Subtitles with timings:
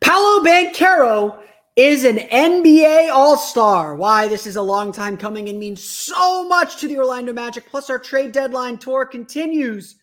[0.00, 1.42] Paolo Banchero
[1.74, 3.94] is an NBA All Star.
[3.96, 7.68] Why this is a long time coming and means so much to the Orlando Magic.
[7.68, 9.96] Plus, our trade deadline tour continues,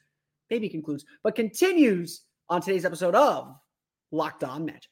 [0.50, 3.56] maybe concludes, but continues on today's episode of
[4.12, 4.90] Locked On Magic.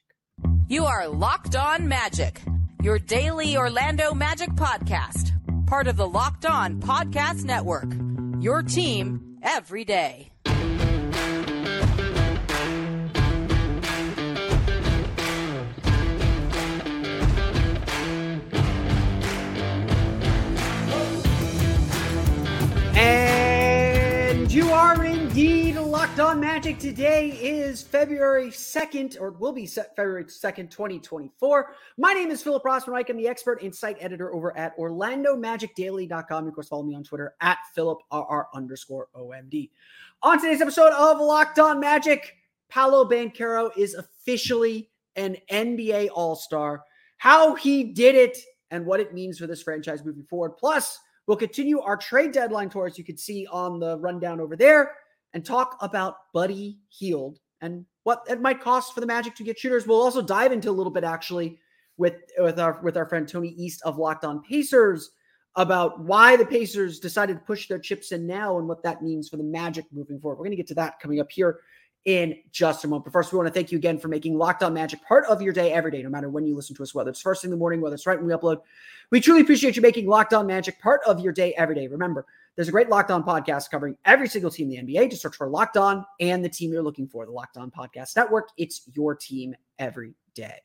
[0.68, 2.42] You are Locked On Magic,
[2.82, 5.32] your daily Orlando Magic podcast,
[5.68, 7.94] part of the Locked On Podcast Network.
[8.42, 10.32] Your team every day.
[23.02, 26.78] And you are indeed locked on magic.
[26.78, 31.74] Today is February 2nd, or it will be February 2nd, 2024.
[31.98, 36.48] My name is Philip Rossman I'm the expert and site editor over at OrlandoMagicDaily.com.
[36.48, 39.72] Of course, follow me on Twitter at PhilipRR underscore OMD.
[40.22, 42.36] On today's episode of Locked On Magic,
[42.70, 46.84] Paolo Banchero is officially an NBA All Star.
[47.18, 48.38] How he did it
[48.70, 50.52] and what it means for this franchise moving forward.
[50.52, 54.56] Plus, We'll continue our trade deadline tour, as you can see on the rundown over
[54.56, 54.94] there,
[55.34, 59.60] and talk about Buddy Hield and what it might cost for the Magic to get
[59.60, 59.86] shooters.
[59.86, 61.60] We'll also dive into a little bit actually
[61.98, 65.12] with with our with our friend Tony East of Locked On Pacers
[65.56, 69.30] about why the Pacers decided to push their chips in now and what that means
[69.30, 70.38] for the Magic moving forward.
[70.38, 71.60] We're going to get to that coming up here
[72.06, 73.06] in just a moment.
[73.06, 75.42] But first, we want to thank you again for making Locked On Magic part of
[75.42, 77.50] your day every day, no matter when you listen to us, whether it's first thing
[77.50, 78.62] in the morning, whether it's right when we upload.
[79.12, 81.88] We truly appreciate you making Locked On Magic part of your day every day.
[81.88, 85.12] Remember, there's a great Locked On podcast covering every single team in the NBA.
[85.12, 88.16] Just search for Locked On and the team you're looking for, the Locked On Podcast
[88.16, 88.50] Network.
[88.58, 90.60] It's your team every day.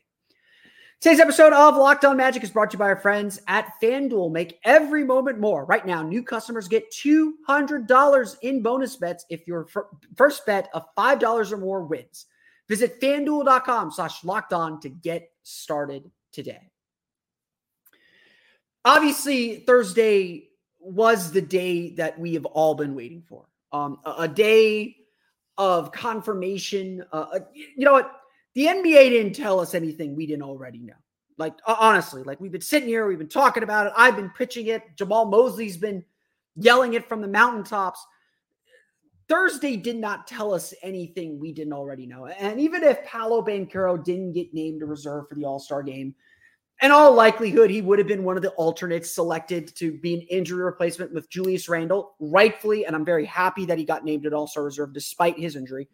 [1.03, 4.33] Today's episode of Locked On Magic is brought to you by our friends at FanDuel.
[4.33, 5.67] Make every moment more.
[5.67, 9.69] Right now, new customers get $200 in bonus bets if your
[10.17, 12.27] first bet of $5 or more wins.
[12.69, 16.71] Visit fanduel.com slash locked on to get started today.
[18.85, 20.49] Obviously, Thursday
[20.81, 23.45] was the day that we have all been waiting for.
[23.71, 24.97] Um, a, a day
[25.59, 27.05] of confirmation.
[27.13, 28.11] Uh, uh you know what?
[28.57, 30.95] The NBA didn't tell us anything we didn't already know.
[31.37, 33.93] Like honestly, like we've been sitting here, we've been talking about it.
[33.95, 34.83] I've been pitching it.
[34.97, 36.03] Jamahl Mosley's been
[36.55, 38.05] yelling it from the mountaintops.
[39.29, 42.25] Thursday did not tell us anything we didn't already know.
[42.25, 46.15] And even if Paolo Banchero didn't get named a reserve for the All Star game,
[46.81, 50.23] in all likelihood, he would have been one of the alternates selected to be an
[50.31, 52.87] injury replacement with Julius Randle, rightfully.
[52.87, 55.89] And I'm very happy that he got named an All Star reserve despite his injury,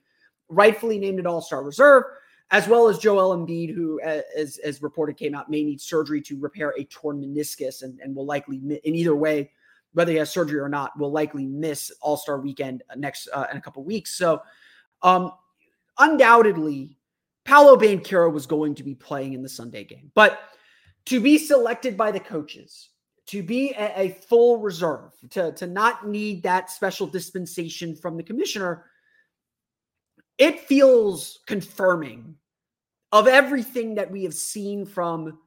[0.49, 2.05] rightfully named an All Star reserve
[2.53, 6.39] as well as Joel Embiid, who, as, as reported, came out, may need surgery to
[6.39, 9.51] repair a torn meniscus and, and will likely, in either way,
[9.95, 13.57] whether he has surgery or not, will likely miss All Star weekend next uh, in
[13.57, 14.15] a couple weeks.
[14.15, 14.43] So,
[15.03, 15.33] um,
[15.99, 16.99] undoubtedly,
[17.45, 20.41] Paolo Banchero was going to be playing in the Sunday game, but
[21.07, 22.91] to be selected by the coaches,
[23.29, 28.23] to be a, a full reserve, to, to not need that special dispensation from the
[28.23, 28.85] commissioner,
[30.37, 32.37] it feels confirming
[33.13, 35.39] of everything that we have seen from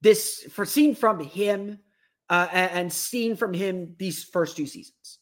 [0.00, 1.78] this, for seen from him
[2.28, 5.18] uh, and seen from him these first two seasons.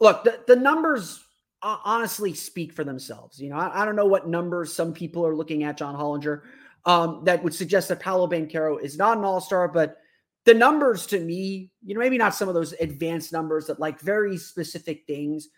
[0.00, 1.24] Look, the, the numbers
[1.62, 3.40] honestly speak for themselves.
[3.40, 6.42] You know, I, I, don't know what numbers some people are looking at, John Hollinger,
[6.84, 9.96] um, that would suggest that Paolo Banchero is not an all star, but
[10.44, 13.98] the numbers to me, you know, maybe not some of those advanced numbers that like
[14.00, 15.48] very specific things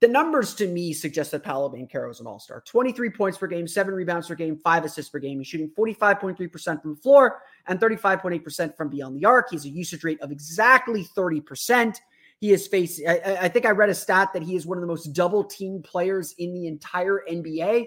[0.00, 3.46] the numbers to me suggest that Paolo Banchero is an all star 23 points per
[3.46, 5.38] game, seven rebounds per game, five assists per game.
[5.38, 9.50] He's shooting 45.3% from the floor and 35.8% from beyond the arc.
[9.50, 11.96] He has a usage rate of exactly 30%.
[12.38, 14.82] He is facing, I, I think I read a stat that he is one of
[14.82, 17.86] the most double team players in the entire NBA.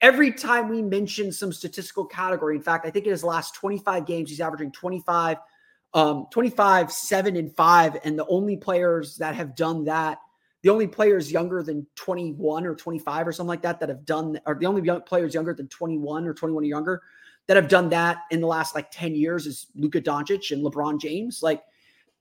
[0.00, 4.06] Every time we mention some statistical category, in fact, I think in his last 25
[4.06, 5.36] games, he's averaging 25,
[5.92, 7.98] um, 25, 7, and 5.
[8.04, 10.18] And the only players that have done that
[10.64, 14.40] the only players younger than 21 or 25 or something like that that have done,
[14.46, 17.02] or the only young players younger than 21 or 21 or younger
[17.46, 20.98] that have done that in the last like 10 years is Luka Doncic and LeBron
[20.98, 21.42] James.
[21.42, 21.62] Like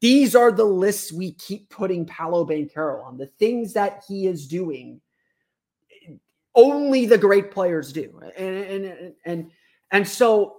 [0.02, 3.18] these are the lists we keep putting Paolo Banchero on.
[3.18, 5.00] The things that he is doing,
[6.54, 8.20] only the great players do.
[8.36, 9.52] And and and
[9.92, 10.58] And so,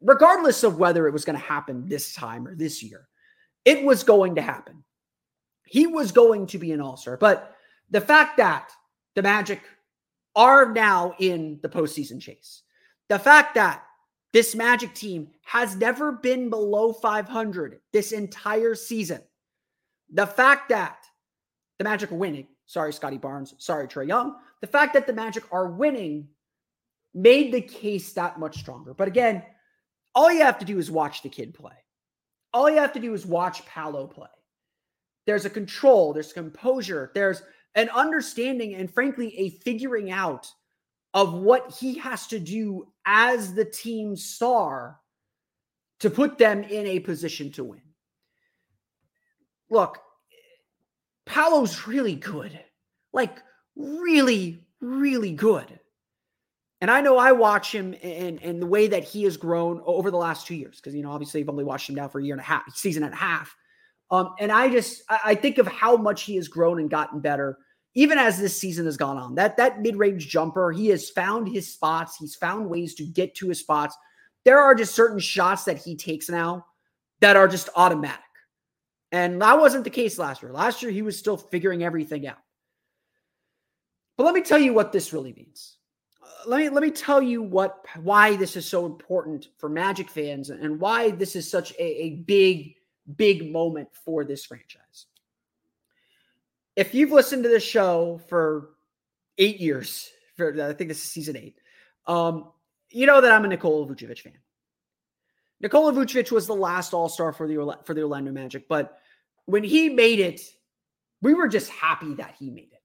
[0.00, 3.08] regardless of whether it was going to happen this time or this year,
[3.66, 4.82] it was going to happen.
[5.66, 7.16] He was going to be an all star.
[7.16, 7.54] But
[7.90, 8.70] the fact that
[9.14, 9.60] the Magic
[10.34, 12.62] are now in the postseason chase,
[13.08, 13.82] the fact that
[14.32, 19.22] this Magic team has never been below 500 this entire season,
[20.12, 21.04] the fact that
[21.78, 25.44] the Magic are winning, sorry, Scottie Barnes, sorry, Trae Young, the fact that the Magic
[25.52, 26.28] are winning
[27.14, 28.94] made the case that much stronger.
[28.94, 29.42] But again,
[30.14, 31.72] all you have to do is watch the kid play.
[32.52, 34.28] All you have to do is watch Paolo play.
[35.26, 37.42] There's a control, there's composure, there's
[37.74, 40.50] an understanding, and frankly, a figuring out
[41.14, 44.98] of what he has to do as the team star
[46.00, 47.82] to put them in a position to win.
[49.70, 49.98] Look,
[51.24, 52.58] Paolo's really good.
[53.12, 53.42] Like,
[53.74, 55.80] really, really good.
[56.80, 60.10] And I know I watch him and, and the way that he has grown over
[60.10, 62.24] the last two years, because, you know, obviously I've only watched him now for a
[62.24, 63.56] year and a half, season and a half.
[64.10, 67.58] Um, and I just, I think of how much he has grown and gotten better,
[67.94, 69.34] even as this season has gone on.
[69.34, 73.34] That, that mid range jumper, he has found his spots, he's found ways to get
[73.36, 73.96] to his spots.
[74.44, 76.66] There are just certain shots that he takes now
[77.20, 78.20] that are just automatic.
[79.12, 80.52] And that wasn't the case last year.
[80.52, 82.38] Last year, he was still figuring everything out.
[84.16, 85.78] But let me tell you what this really means.
[86.22, 90.08] Uh, let me let me tell you what why this is so important for Magic
[90.08, 92.74] fans and why this is such a, a big
[93.14, 95.06] big moment for this franchise.
[96.74, 98.70] If you've listened to this show for
[99.38, 101.58] eight years, for I think this is season eight,
[102.06, 102.50] um,
[102.90, 104.34] you know that I'm a Nikola Vucevic fan.
[105.60, 108.98] Nikola Vucevic was the last All Star for the for the Orlando Magic, but
[109.46, 110.40] when he made it,
[111.22, 112.82] we were just happy that he made it.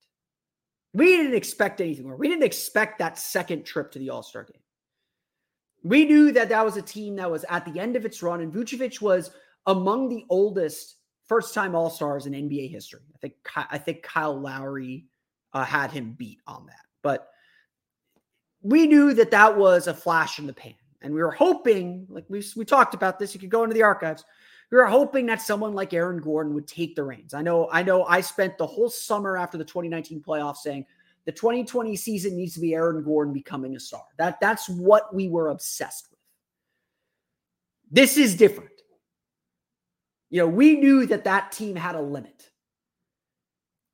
[0.94, 2.16] We didn't expect anything more.
[2.16, 4.62] We didn't expect that second trip to the All Star game.
[5.84, 8.42] We knew that that was a team that was at the end of its run,
[8.42, 9.32] and Vucevic was
[9.66, 13.02] among the oldest first time All Stars in NBA history.
[13.14, 15.06] I think I think Kyle Lowry
[15.54, 17.30] uh, had him beat on that, but
[18.62, 22.26] we knew that that was a flash in the pan, and we were hoping, like
[22.30, 23.34] we we talked about this.
[23.34, 24.24] You could go into the archives.
[24.72, 27.34] We were hoping that someone like Aaron Gordon would take the reins.
[27.34, 30.86] I know, I know I spent the whole summer after the 2019 playoffs saying
[31.26, 34.04] the 2020 season needs to be Aaron Gordon becoming a star.
[34.18, 36.20] That that's what we were obsessed with.
[37.92, 38.71] This is different.
[40.32, 42.50] You know, we knew that that team had a limit.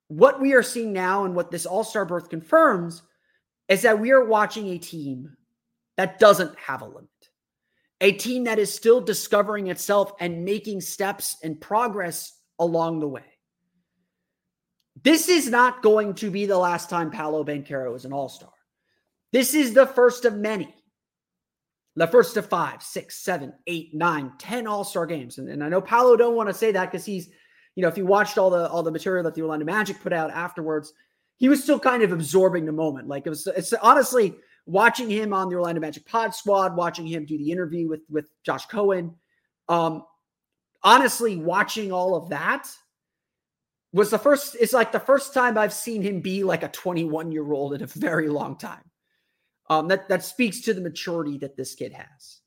[0.06, 3.02] What we are seeing now and what this All-Star berth confirms
[3.68, 5.36] is that we are watching a team
[5.98, 7.10] that doesn't have a limit
[8.00, 13.24] a team that is still discovering itself and making steps and progress along the way.
[15.02, 18.50] This is not going to be the last time Paolo Banchero is an all star.
[19.32, 20.74] This is the first of many.
[21.98, 25.38] The first of five, six, seven, eight, nine, ten all star games.
[25.38, 27.28] And, and I know Paolo don't want to say that because he's,
[27.74, 30.12] you know, if you watched all the all the material that the Orlando Magic put
[30.12, 30.92] out afterwards,
[31.38, 33.08] he was still kind of absorbing the moment.
[33.08, 37.24] Like it was, it's honestly, watching him on the Orlando Magic Pod Squad, watching him
[37.24, 39.16] do the interview with with Josh Cohen,
[39.68, 40.04] um,
[40.84, 42.68] honestly, watching all of that
[43.92, 44.56] was the first.
[44.60, 47.82] It's like the first time I've seen him be like a 21 year old in
[47.82, 48.84] a very long time.
[49.70, 52.40] Um, that that speaks to the maturity that this kid has.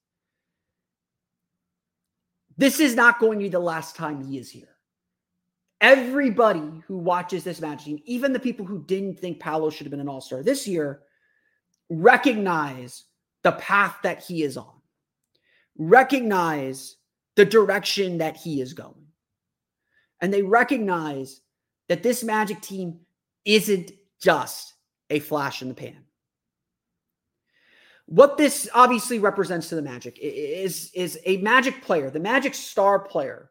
[2.57, 4.67] This is not going to be the last time he is here.
[5.81, 9.91] Everybody who watches this match team, even the people who didn't think Paolo should have
[9.91, 11.01] been an All Star this year,
[11.89, 13.05] recognize
[13.43, 14.74] the path that he is on,
[15.77, 16.98] recognize
[17.36, 19.07] the direction that he is going.
[20.22, 21.41] And they recognize
[21.89, 23.00] that this Magic team
[23.45, 23.91] isn't
[24.22, 24.75] just
[25.10, 25.98] a flash in the pan.
[28.12, 33.00] What this obviously represents to the Magic is, is a Magic player, the Magic star
[33.00, 33.50] player,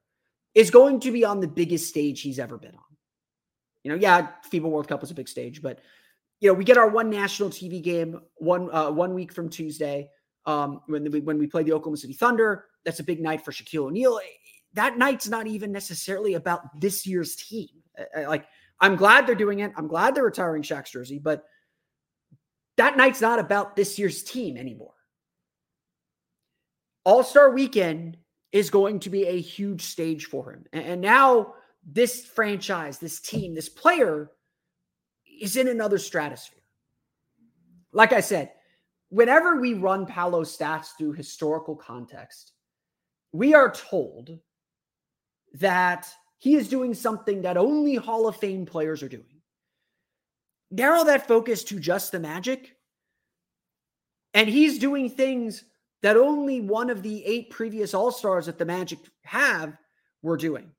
[0.54, 2.96] is going to be on the biggest stage he's ever been on.
[3.84, 5.78] You know, yeah, FIBA World Cup was a big stage, but
[6.40, 10.10] you know, we get our one national TV game one uh, one week from Tuesday
[10.44, 12.66] um, when we when we play the Oklahoma City Thunder.
[12.84, 14.20] That's a big night for Shaquille O'Neal.
[14.74, 17.68] That night's not even necessarily about this year's team.
[18.14, 18.44] Like,
[18.78, 19.72] I'm glad they're doing it.
[19.74, 21.46] I'm glad they're retiring Shaq's jersey, but
[22.80, 24.94] that night's not about this year's team anymore.
[27.04, 28.16] All Star Weekend
[28.52, 31.54] is going to be a huge stage for him, and now
[31.86, 34.30] this franchise, this team, this player
[35.40, 36.62] is in another stratosphere.
[37.92, 38.52] Like I said,
[39.10, 42.52] whenever we run Paolo stats through historical context,
[43.32, 44.38] we are told
[45.54, 46.08] that
[46.38, 49.39] he is doing something that only Hall of Fame players are doing.
[50.70, 52.76] Narrow that focus to just the magic,
[54.34, 55.64] and he's doing things
[56.02, 59.76] that only one of the eight previous All Stars that the Magic have
[60.22, 60.70] were doing.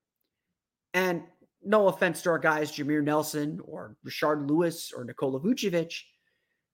[0.93, 1.23] And
[1.63, 5.93] no offense to our guys, Jameer Nelson or Rashard Lewis or Nikola Vucevic,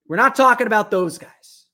[0.08, 1.66] we're not talking about those guys.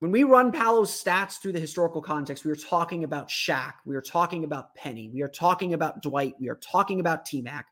[0.00, 3.72] When we run Paolo's stats through the historical context, we are talking about Shaq.
[3.86, 5.08] We are talking about Penny.
[5.08, 6.34] We are talking about Dwight.
[6.38, 7.66] We are talking about T Mac.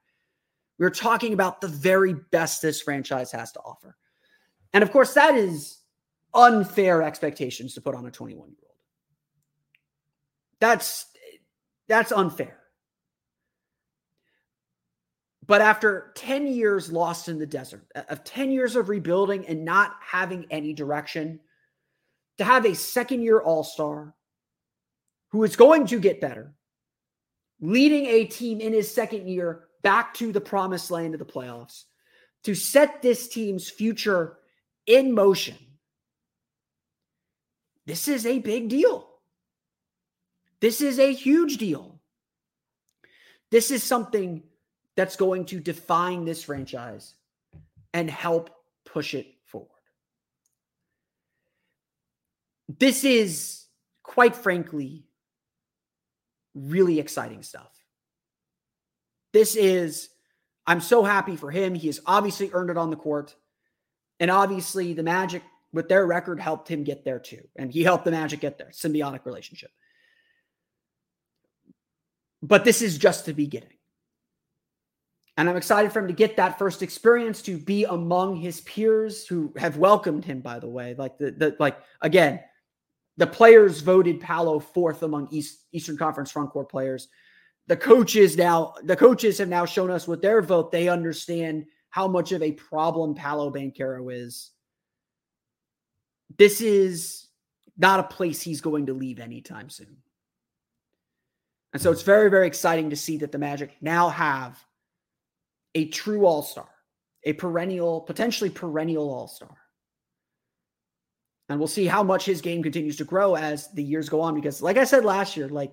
[0.79, 3.97] We are talking about the very best this franchise has to offer.
[4.73, 5.79] And of course, that is
[6.35, 8.77] unfair expectations to put on a 21 year old.
[10.61, 11.07] That's
[11.87, 12.59] that's unfair.
[15.47, 19.97] But after 10 years lost in the desert, of 10 years of rebuilding and not
[20.01, 21.39] having any direction,
[22.39, 24.15] to have a second year all star
[25.31, 26.55] who is going to get better,
[27.61, 31.85] leading a team in his second year back to the promised land of the playoffs,
[32.43, 34.39] to set this team's future
[34.87, 35.57] in motion.
[37.87, 39.09] This is a big deal.
[40.61, 42.01] This is a huge deal.
[43.51, 44.43] This is something
[44.97, 47.15] that's going to define this franchise
[47.93, 48.51] and help
[48.87, 49.69] push it forward.
[52.69, 53.67] This is,
[54.03, 55.07] quite frankly,
[56.55, 57.84] really exciting stuff.
[59.35, 60.11] This is,
[60.65, 61.75] I'm so happy for him.
[61.75, 63.35] He has obviously earned it on the court.
[64.21, 67.43] And obviously, the Magic, with their record, helped him get there too.
[67.57, 68.71] And he helped the Magic get there.
[68.71, 69.73] Symbiotic relationship.
[72.43, 73.71] But this is just the beginning.
[75.37, 79.27] And I'm excited for him to get that first experience to be among his peers
[79.27, 80.95] who have welcomed him, by the way.
[80.97, 82.39] Like the, the like again,
[83.17, 87.09] the players voted Paolo fourth among East, Eastern Conference front court players.
[87.67, 92.09] The coaches now, the coaches have now shown us with their vote, they understand how
[92.09, 94.51] much of a problem Paolo Banchero is.
[96.37, 97.29] This is
[97.79, 99.97] not a place he's going to leave anytime soon.
[101.73, 104.63] And so it's very, very exciting to see that the Magic now have
[105.75, 106.69] a true all star,
[107.25, 109.57] a perennial, potentially perennial all star.
[111.49, 114.35] And we'll see how much his game continues to grow as the years go on.
[114.35, 115.73] Because, like I said last year, like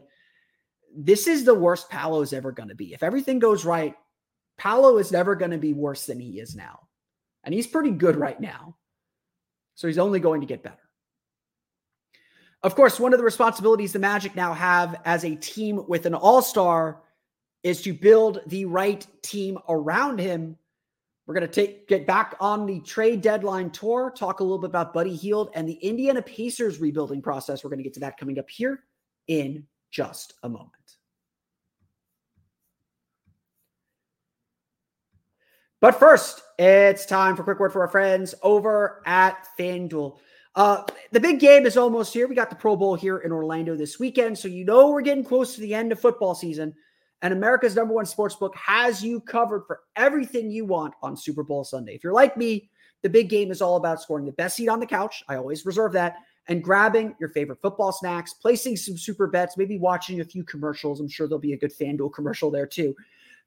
[0.96, 2.94] this is the worst Paolo is ever going to be.
[2.94, 3.96] If everything goes right,
[4.58, 6.88] Paolo is never going to be worse than he is now.
[7.44, 8.76] And he's pretty good right now.
[9.76, 10.78] So he's only going to get better.
[12.64, 16.14] Of course, one of the responsibilities the Magic now have as a team with an
[16.14, 17.02] all star
[17.64, 20.58] is to build the right team around him.
[21.26, 24.70] We're going to take get back on the trade deadline tour, talk a little bit
[24.70, 27.64] about Buddy Hield and the Indiana Pacers rebuilding process.
[27.64, 28.84] We're going to get to that coming up here
[29.28, 30.72] in just a moment.
[35.80, 40.18] But first, it's time for a quick word for our friends over at FanDuel.
[40.54, 42.28] Uh, the big game is almost here.
[42.28, 44.38] We got the Pro Bowl here in Orlando this weekend.
[44.38, 46.74] So you know we're getting close to the end of football season
[47.22, 51.44] and America's number one sports book has you covered for everything you want on Super
[51.44, 51.94] Bowl Sunday.
[51.94, 52.70] If you're like me,
[53.04, 55.24] the big game is all about scoring the best seat on the couch.
[55.28, 56.18] I always reserve that.
[56.52, 61.00] And grabbing your favorite football snacks, placing some super bets, maybe watching a few commercials.
[61.00, 62.94] I'm sure there'll be a good FanDuel commercial there too.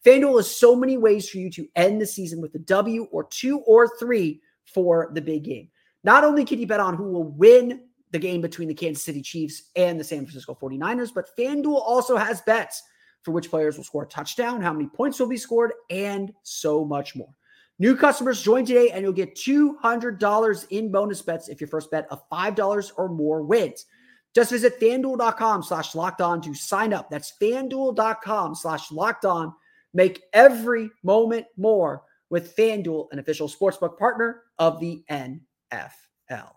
[0.07, 3.25] FanDuel has so many ways for you to end the season with a W or
[3.25, 5.69] two or three for the big game.
[6.03, 9.21] Not only can you bet on who will win the game between the Kansas City
[9.21, 12.85] Chiefs and the San Francisco 49ers, but FanDuel also has bets
[13.21, 16.87] for which players will score a touchdown, how many points will be scored, and so
[16.87, 17.35] much more.
[17.79, 22.07] New customers join today and you'll get $200 in bonus bets if your first bet
[22.11, 23.87] of $5 or more wins.
[24.35, 27.11] Just visit fanduel.com slash locked on to sign up.
[27.11, 29.53] That's fanduel.com slash locked on.
[29.93, 36.51] Make every moment more with FanDuel, an official sportsbook partner of the NFL.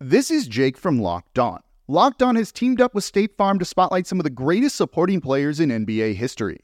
[0.00, 1.60] This is Jake from Locked On.
[1.86, 5.20] Locked On has teamed up with State Farm to spotlight some of the greatest supporting
[5.20, 6.63] players in NBA history.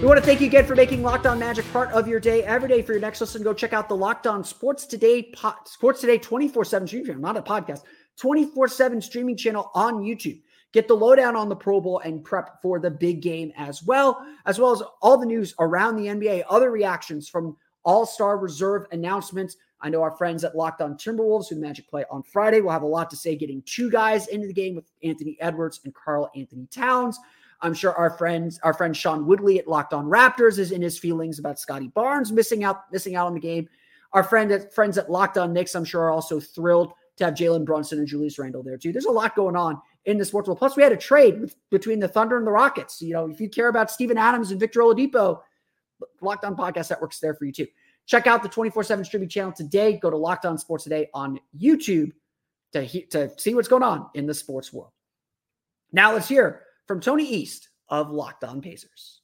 [0.00, 2.42] We want to thank you again for making Locked On Magic part of your day
[2.44, 3.42] every day for your next listen.
[3.42, 7.36] Go check out the Locked On Sports Today po- Sports Today 24/7 streaming channel, not
[7.36, 7.82] a podcast,
[8.16, 10.40] 24/7 streaming channel on YouTube.
[10.72, 14.24] Get the lowdown on the Pro Bowl and prep for the big game as well,
[14.46, 17.54] as well as all the news around the NBA, other reactions from
[17.84, 19.58] All-Star Reserve announcements.
[19.82, 22.82] I know our friends at Locked On Timberwolves, who Magic play on Friday, will have
[22.82, 26.30] a lot to say getting two guys into the game with Anthony Edwards and Karl
[26.34, 27.18] Anthony Towns.
[27.62, 30.98] I'm sure our friends, our friend Sean Woodley at Locked On Raptors is in his
[30.98, 33.68] feelings about Scottie Barnes missing out, missing out on the game.
[34.12, 37.34] Our friend at friends at Locked On Knicks, I'm sure, are also thrilled to have
[37.34, 38.92] Jalen Brunson and Julius Randle there too.
[38.92, 40.58] There's a lot going on in the sports world.
[40.58, 43.02] Plus, we had a trade with, between the Thunder and the Rockets.
[43.02, 45.40] You know, if you care about Steven Adams and Victor Oladipo,
[46.22, 47.66] Locked On Podcast Network's there for you too.
[48.06, 49.98] Check out the 24/7 streaming channel today.
[49.98, 52.12] Go to Locked On Sports Today on YouTube
[52.72, 54.92] to he, to see what's going on in the sports world.
[55.92, 59.20] Now let's hear from Tony East of Locked On Pacers.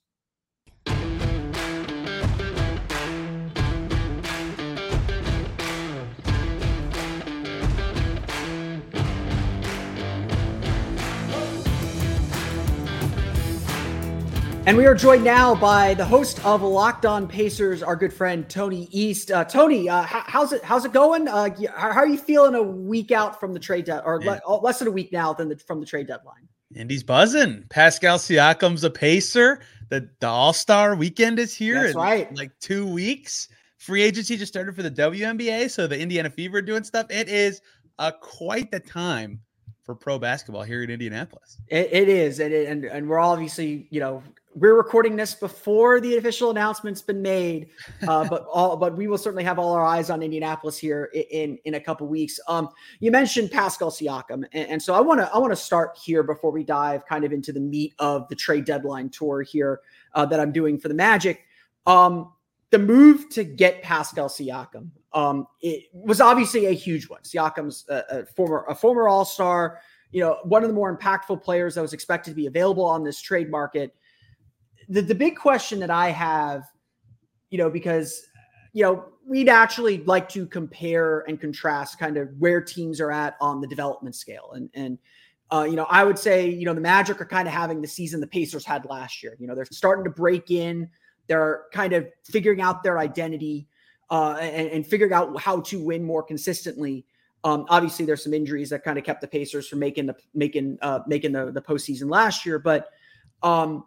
[14.65, 18.49] And we are joined now by the host of Locked On Pacers, our good friend
[18.49, 19.33] Tony East.
[19.33, 20.63] Uh, Tony, uh, how, how's it?
[20.63, 21.27] How's it going?
[21.27, 24.79] Uh, how, are you feeling a week out from the trade deadline, or le- less
[24.79, 26.47] than a week now than the, from the trade deadline?
[26.77, 27.65] Indy's buzzing.
[27.71, 29.61] Pascal Siakam's a pacer.
[29.89, 31.83] The, the All Star weekend is here.
[31.85, 32.35] That's right.
[32.35, 33.49] Like two weeks.
[33.79, 35.71] Free agency just started for the WNBA.
[35.71, 37.07] So the Indiana Fever doing stuff.
[37.11, 37.61] It is
[37.99, 39.41] uh, quite the time
[39.85, 41.59] for pro basketball here in Indianapolis.
[41.69, 44.23] it, it is, and, it, and and we're obviously you know
[44.57, 47.69] we're recording this before the official announcement's been made,
[48.09, 51.23] uh, but all but we will certainly have all our eyes on Indianapolis here in
[51.31, 52.41] in, in a couple weeks.
[52.49, 55.97] Um, you mentioned Pascal Siakam, and, and so I want to I want to start
[56.03, 59.81] here before we dive kind of into the meat of the trade deadline tour here
[60.15, 61.45] uh, that I'm doing for the Magic.
[61.87, 62.33] Um,
[62.71, 67.23] the move to get Pascal Siakam um, it was obviously a huge one.
[67.23, 69.81] Siakam's a, a former a former All Star,
[70.13, 73.03] you know, one of the more impactful players that was expected to be available on
[73.03, 73.95] this trade market.
[74.89, 76.65] The the big question that I have,
[77.51, 78.23] you know, because
[78.73, 83.37] you know we'd actually like to compare and contrast kind of where teams are at
[83.41, 84.99] on the development scale, and and
[85.51, 87.89] uh, you know I would say you know the Magic are kind of having the
[87.89, 89.37] season the Pacers had last year.
[89.39, 90.89] You know they're starting to break in.
[91.27, 93.67] They're kind of figuring out their identity
[94.11, 97.05] uh, and, and, figuring out how to win more consistently.
[97.43, 100.79] Um, obviously, there's some injuries that kind of kept the Pacers from making the making
[100.83, 102.59] uh, making the the postseason last year.
[102.59, 102.89] But
[103.43, 103.85] um,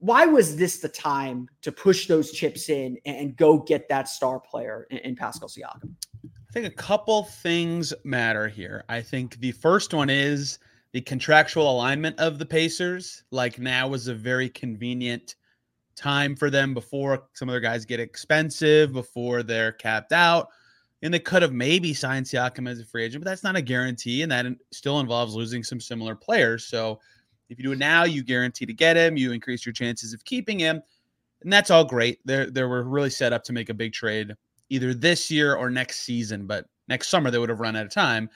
[0.00, 4.40] why was this the time to push those chips in and go get that star
[4.40, 5.92] player in, Pascal Siakam?
[6.24, 8.84] I think a couple things matter here.
[8.88, 10.58] I think the first one is
[10.92, 13.24] the contractual alignment of the Pacers.
[13.30, 15.36] Like now was a very convenient
[15.96, 20.48] time for them before some of their guys get expensive, before they're capped out.
[21.02, 23.62] And they could have maybe signed Siakam as a free agent, but that's not a
[23.62, 24.22] guarantee.
[24.22, 26.64] And that still involves losing some similar players.
[26.64, 27.00] So
[27.50, 30.24] if you do it now, you guarantee to get him, you increase your chances of
[30.24, 30.80] keeping him.
[31.42, 32.20] And that's all great.
[32.24, 34.34] They they were really set up to make a big trade
[34.68, 37.92] either this year or next season, but next summer they would have run out of
[37.92, 38.30] time.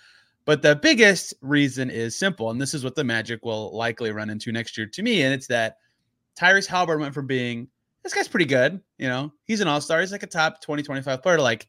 [0.47, 4.29] But the biggest reason is simple, and this is what the Magic will likely run
[4.29, 5.79] into next year to me, and it's that
[6.39, 7.69] Tyrese Haliburton went from being
[8.03, 11.23] this guy's pretty good, you know, he's an all-star, he's like a top 20, 25
[11.23, 11.67] player, like,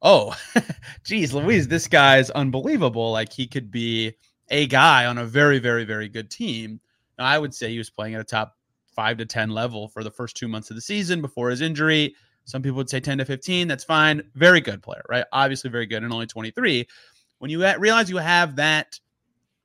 [0.00, 0.34] oh,
[1.04, 3.12] geez, Louise, this guy's unbelievable.
[3.12, 4.14] Like he could be
[4.48, 6.80] a guy on a very, very, very good team.
[7.18, 8.56] Now, I would say he was playing at a top
[8.94, 12.14] five to 10 level for the first two months of the season before his injury.
[12.44, 13.68] Some people would say 10 to 15.
[13.68, 14.22] That's fine.
[14.34, 15.24] Very good player, right?
[15.32, 16.86] Obviously, very good and only 23.
[17.38, 18.98] When you realize you have that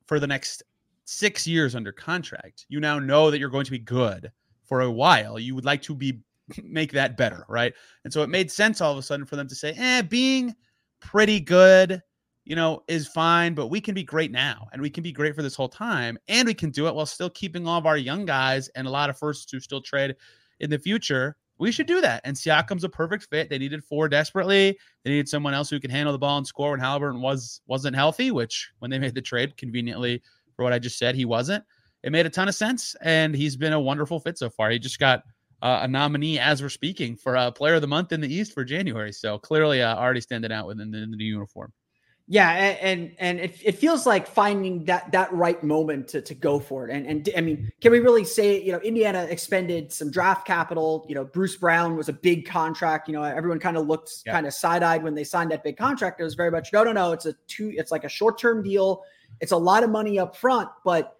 [0.07, 0.63] for the next
[1.05, 4.31] six years under contract, you now know that you're going to be good
[4.63, 5.37] for a while.
[5.37, 6.19] You would like to be
[6.63, 7.73] make that better, right?
[8.03, 10.55] And so it made sense all of a sudden for them to say, eh, being
[10.99, 12.01] pretty good,
[12.51, 15.33] you know, is fine, but we can be great now and we can be great
[15.33, 16.19] for this whole time.
[16.27, 18.89] And we can do it while still keeping all of our young guys and a
[18.89, 20.17] lot of firsts to still trade
[20.59, 21.37] in the future.
[21.59, 22.19] We should do that.
[22.25, 23.49] And Siakam's a perfect fit.
[23.49, 24.77] They needed four desperately.
[25.05, 27.95] They needed someone else who could handle the ball and score when Haliburton was wasn't
[27.95, 30.21] healthy, which when they made the trade, conveniently
[30.57, 31.63] for what I just said, he wasn't.
[32.03, 34.71] It made a ton of sense, and he's been a wonderful fit so far.
[34.71, 35.23] He just got
[35.61, 38.51] uh, a nominee as we're speaking for a player of the month in the East
[38.51, 39.13] for January.
[39.13, 41.71] So clearly uh, already standing out within the, the new uniform.
[42.27, 46.59] Yeah, and and it, it feels like finding that that right moment to, to go
[46.59, 46.95] for it.
[46.95, 51.05] And and I mean, can we really say you know Indiana expended some draft capital?
[51.09, 53.09] You know, Bruce Brown was a big contract.
[53.09, 54.31] You know, everyone kind of looked yeah.
[54.31, 56.21] kind of side eyed when they signed that big contract.
[56.21, 57.11] It was very much no, no, no.
[57.11, 57.73] It's a two.
[57.75, 59.03] It's like a short term deal.
[59.41, 61.17] It's a lot of money up front, but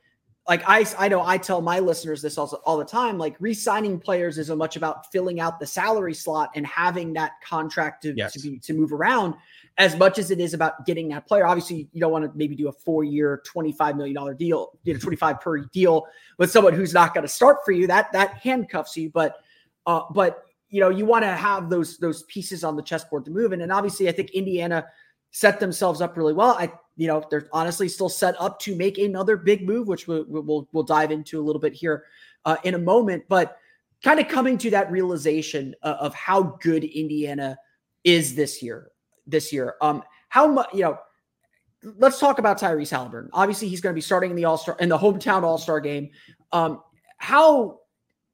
[0.47, 3.17] like I, I know I tell my listeners this also all the time.
[3.17, 7.33] Like re-signing players is as much about filling out the salary slot and having that
[7.43, 8.33] contract to, yes.
[8.33, 9.35] to be to move around
[9.77, 11.45] as much as it is about getting that player.
[11.45, 15.39] Obviously, you don't want to maybe do a four-year, $25 million deal, you know, 25
[15.39, 16.05] per deal
[16.37, 17.85] with someone who's not going to start for you.
[17.85, 19.11] That that handcuffs you.
[19.11, 19.37] But
[19.85, 23.31] uh, but you know, you want to have those those pieces on the chessboard to
[23.31, 23.51] move.
[23.51, 24.87] And, and obviously, I think Indiana
[25.31, 26.55] set themselves up really well.
[26.59, 30.25] I you know, they're honestly still set up to make another big move, which we'll
[30.27, 32.05] we'll, we'll dive into a little bit here
[32.45, 33.23] uh, in a moment.
[33.27, 33.57] But
[34.03, 37.57] kind of coming to that realization uh, of how good Indiana
[38.03, 38.91] is this year
[39.25, 39.75] this year.
[39.81, 40.99] Um, how much, you know,
[41.97, 43.29] let's talk about Tyrese Haliburton.
[43.33, 45.79] Obviously, he's going to be starting in the All Star in the hometown All Star
[45.79, 46.09] game.
[46.51, 46.81] Um,
[47.17, 47.79] how,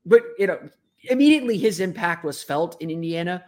[0.06, 0.60] but you know,
[1.04, 3.44] immediately his impact was felt in Indiana.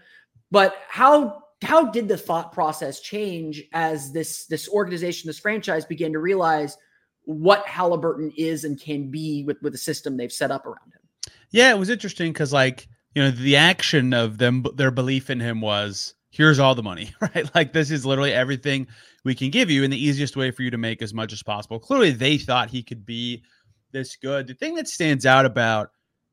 [0.51, 6.13] But how how did the thought process change as this this organization, this franchise, began
[6.13, 6.77] to realize
[7.25, 11.33] what Haliburton is and can be with with the system they've set up around him?
[11.51, 15.39] Yeah, it was interesting because like you know the action of them, their belief in
[15.39, 17.53] him was here's all the money, right?
[17.53, 18.87] Like this is literally everything
[19.23, 21.43] we can give you and the easiest way for you to make as much as
[21.43, 21.79] possible.
[21.79, 23.43] Clearly they thought he could be
[23.91, 24.47] this good.
[24.47, 25.91] The thing that stands out about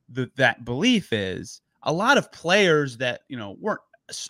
[0.09, 3.81] the, that belief is a lot of players that, you know, weren't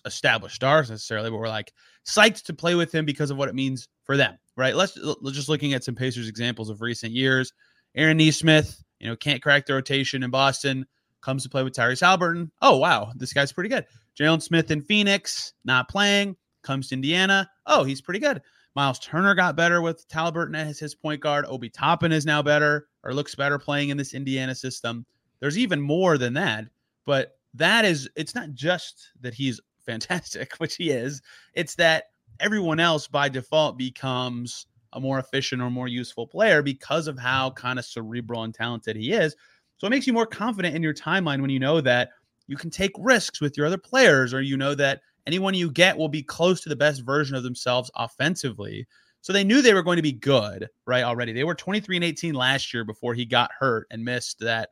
[0.05, 1.73] established stars necessarily, but we're like
[2.07, 4.77] psyched to play with him because of what it means for them, right?
[4.77, 7.53] Let's, let's just looking at some Pacers examples of recent years.
[7.95, 10.87] Aaron Nesmith, you know, can't crack the rotation in Boston,
[11.21, 12.51] comes to play with Tyrese Haliburton.
[12.63, 13.87] Oh, wow, this guy's pretty good.
[14.19, 17.51] Jalen Smith in Phoenix, not playing, comes to Indiana.
[17.67, 18.41] Oh, he's pretty good.
[18.75, 21.47] Miles Turner got better with Haliburton as his point guard.
[21.49, 25.07] Obi Toppin is now better or looks better playing in this Indiana system.
[25.41, 26.67] There's even more than that,
[27.07, 31.23] but that is, it's not just that he's fantastic, which he is,
[31.55, 32.05] it's that
[32.41, 37.51] everyone else by default becomes a more efficient or more useful player because of how
[37.51, 39.37] kind of cerebral and talented he is.
[39.79, 42.11] So it makes you more confident in your timeline when you know that
[42.47, 45.97] you can take risks with your other players, or you know that anyone you get
[45.97, 48.87] will be close to the best version of themselves offensively.
[49.21, 51.03] So they knew they were going to be good, right?
[51.03, 51.33] Already.
[51.33, 54.71] They were 23 and 18 last year before he got hurt and missed that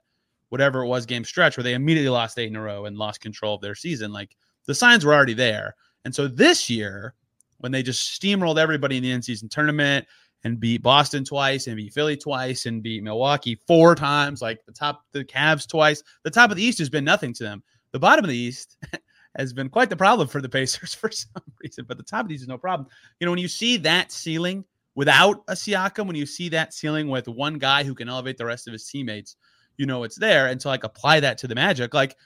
[0.48, 3.20] whatever it was game stretch where they immediately lost eight in a row and lost
[3.20, 4.12] control of their season.
[4.12, 5.74] Like the signs were already there.
[6.04, 7.14] And so this year,
[7.58, 10.06] when they just steamrolled everybody in the end season tournament,
[10.44, 14.72] and beat Boston twice and beat Philly twice and beat Milwaukee four times, like the
[14.72, 16.02] top, the Cavs twice.
[16.22, 17.62] The top of the East has been nothing to them.
[17.92, 18.76] The bottom of the East
[19.36, 22.28] has been quite the problem for the Pacers for some reason, but the top of
[22.28, 22.88] these is no problem.
[23.18, 27.08] You know, when you see that ceiling without a Siakam, when you see that ceiling
[27.08, 29.36] with one guy who can elevate the rest of his teammates,
[29.76, 30.48] you know it's there.
[30.48, 32.16] And to like apply that to the Magic, like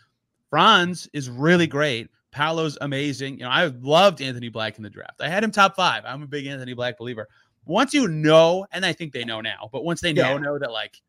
[0.51, 2.09] Franz is really great.
[2.31, 3.39] Paolo's amazing.
[3.39, 5.21] You know, I loved Anthony Black in the draft.
[5.21, 6.05] I had him top five.
[6.05, 7.27] I'm a big Anthony Black believer
[7.69, 10.39] once you know, and I think they know now, but once they know, yeah.
[10.39, 11.01] know that like,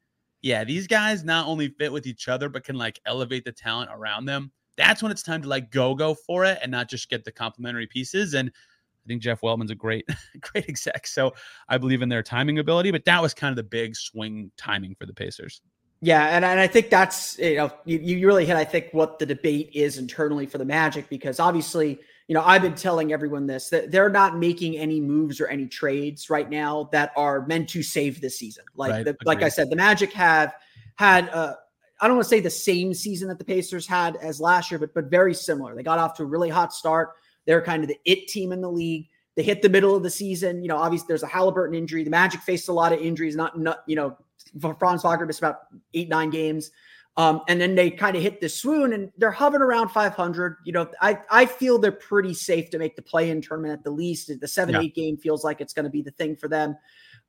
[0.41, 3.89] yeah, these guys not only fit with each other, but can like elevate the talent
[3.93, 4.51] around them.
[4.77, 7.31] That's when it's time to like go go for it and not just get the
[7.31, 8.33] complementary pieces.
[8.33, 10.07] And I think Jeff Weltman's a great,
[10.41, 11.07] great exec.
[11.07, 11.33] So
[11.67, 14.95] I believe in their timing ability, but that was kind of the big swing timing
[14.95, 15.61] for the Pacers.
[16.01, 19.19] Yeah, and, and I think that's you know you, you really hit I think what
[19.19, 23.47] the debate is internally for the Magic because obviously you know, I've been telling everyone
[23.47, 27.69] this that they're not making any moves or any trades right now that are meant
[27.69, 28.63] to save the season.
[28.75, 29.03] Like, right.
[29.03, 30.53] the, like I said, the Magic have
[30.93, 31.53] had, uh,
[31.99, 34.79] I don't want to say the same season that the Pacers had as last year,
[34.79, 35.75] but but very similar.
[35.75, 37.13] They got off to a really hot start.
[37.47, 39.09] They're kind of the it team in the league.
[39.39, 40.61] They hit the middle of the season.
[40.61, 42.03] You know, obviously there's a Haliburton injury.
[42.03, 43.37] The Magic faced a lot of injuries.
[43.37, 44.17] Not, not you know,
[44.77, 45.59] Franz Wagner missed about
[45.93, 46.71] eight nine games.
[47.15, 50.57] Um, and then they kind of hit the swoon and they're hovering around 500.
[50.65, 53.81] You know, I, I feel they're pretty safe to make the play in tournament at
[53.85, 54.29] the least.
[54.41, 54.81] The seven, yeah.
[54.81, 56.75] eight game feels like it's going to be the thing for them.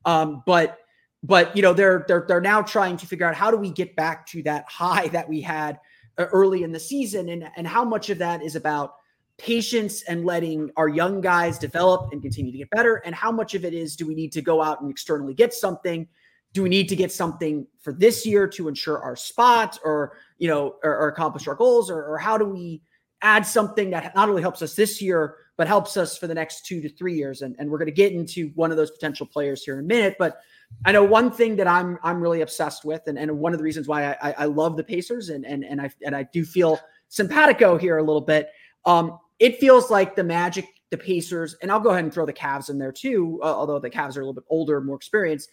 [0.05, 0.79] Um, but,
[1.23, 3.95] but, you know, they're, they're, they're now trying to figure out how do we get
[3.95, 5.79] back to that high that we had
[6.19, 8.95] uh, early in the season and, and how much of that is about
[9.41, 12.97] patience and letting our young guys develop and continue to get better.
[13.05, 15.55] And how much of it is do we need to go out and externally get
[15.55, 16.07] something
[16.53, 20.49] do we need to get something for this year to ensure our spot or you
[20.49, 22.83] know or, or accomplish our goals or, or, how do we
[23.23, 26.65] add something that not only helps us this year, but helps us for the next
[26.65, 27.43] two to three years.
[27.43, 29.87] And, and we're going to get into one of those potential players here in a
[29.87, 30.17] minute.
[30.19, 30.41] But
[30.87, 33.65] I know one thing that I'm I'm really obsessed with, and, and one of the
[33.65, 36.81] reasons why I, I love the Pacers and and and I and I do feel
[37.09, 38.51] simpatico here a little bit.
[38.85, 42.33] Um, it feels like the Magic, the Pacers, and I'll go ahead and throw the
[42.33, 45.51] Cavs in there too, uh, although the Cavs are a little bit older, more experienced.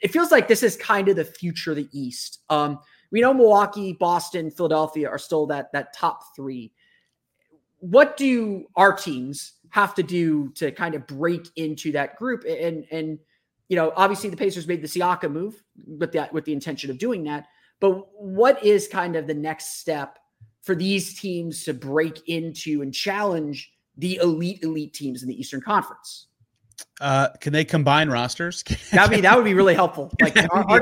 [0.00, 2.40] It feels like this is kind of the future of the East.
[2.48, 2.78] Um,
[3.10, 6.72] we know Milwaukee, Boston, Philadelphia are still that that top three.
[7.80, 12.44] What do our teams have to do to kind of break into that group?
[12.44, 13.18] And and
[13.68, 16.98] you know, obviously the Pacers made the Siaka move with that with the intention of
[16.98, 17.46] doing that.
[17.80, 20.17] But what is kind of the next step
[20.68, 25.62] for these teams to break into and challenge the elite elite teams in the Eastern
[25.62, 26.26] Conference?
[27.00, 28.62] Uh, can they combine rosters?
[28.92, 30.12] That'd be that would be really helpful.
[30.20, 30.80] Like, our, our,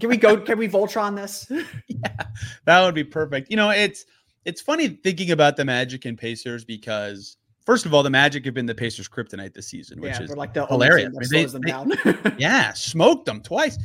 [0.00, 0.38] can we go?
[0.38, 1.52] Can we Voltron this?
[1.86, 2.24] yeah,
[2.64, 3.50] that would be perfect.
[3.50, 4.06] You know, it's
[4.46, 8.54] it's funny thinking about the Magic and Pacers because first of all, the Magic have
[8.54, 11.10] been the Pacers' kryptonite this season, which yeah, is like the hilarious.
[11.14, 13.76] I mean, they, they, yeah, smoked them twice.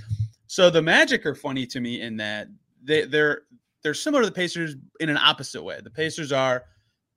[0.47, 2.47] So the Magic are funny to me in that
[2.81, 3.41] they, they're
[3.85, 5.79] they're similar to the Pacers in an opposite way.
[5.83, 6.63] The Pacers are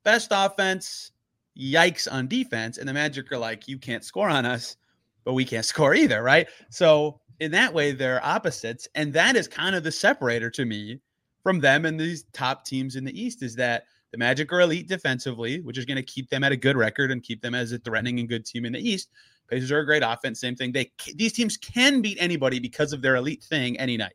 [0.03, 1.11] best offense,
[1.59, 4.77] yikes on defense, and the Magic are like, you can't score on us,
[5.25, 6.47] but we can't score either, right?
[6.69, 10.99] So in that way, they're opposites, and that is kind of the separator to me
[11.41, 14.87] from them and these top teams in the East is that the Magic are elite
[14.87, 17.71] defensively, which is going to keep them at a good record and keep them as
[17.71, 19.09] a threatening and good team in the East.
[19.49, 20.39] Pacers are a great offense.
[20.39, 20.71] Same thing.
[20.71, 24.13] They these teams can beat anybody because of their elite thing any night.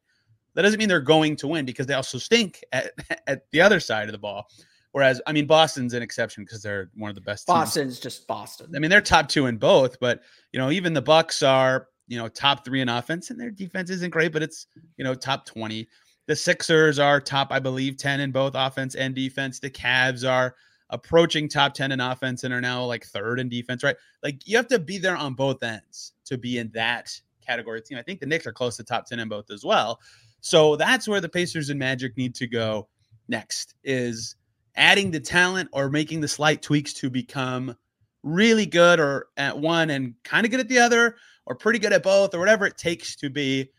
[0.54, 2.92] That doesn't mean they're going to win because they also stink at,
[3.26, 4.48] at the other side of the ball.
[4.92, 7.48] Whereas, I mean, Boston's an exception because they're one of the best.
[7.48, 8.00] Boston's teams.
[8.00, 8.72] just Boston.
[8.76, 12.16] I mean, they're top two in both, but you know, even the Bucks are you
[12.16, 15.46] know top three in offense, and their defense isn't great, but it's you know top
[15.46, 15.88] twenty.
[16.26, 19.60] The Sixers are top, I believe, 10 in both offense and defense.
[19.60, 20.54] The Cavs are
[20.90, 23.96] approaching top 10 in offense and are now like third in defense, right?
[24.22, 27.10] Like you have to be there on both ends to be in that
[27.46, 27.98] category team.
[27.98, 30.00] I think the Knicks are close to top 10 in both as well.
[30.44, 32.86] So that's where the Pacers and Magic need to go
[33.28, 34.36] next is
[34.76, 37.74] adding the talent or making the slight tweaks to become
[38.22, 41.94] really good or at one and kind of good at the other or pretty good
[41.94, 43.70] at both or whatever it takes to be,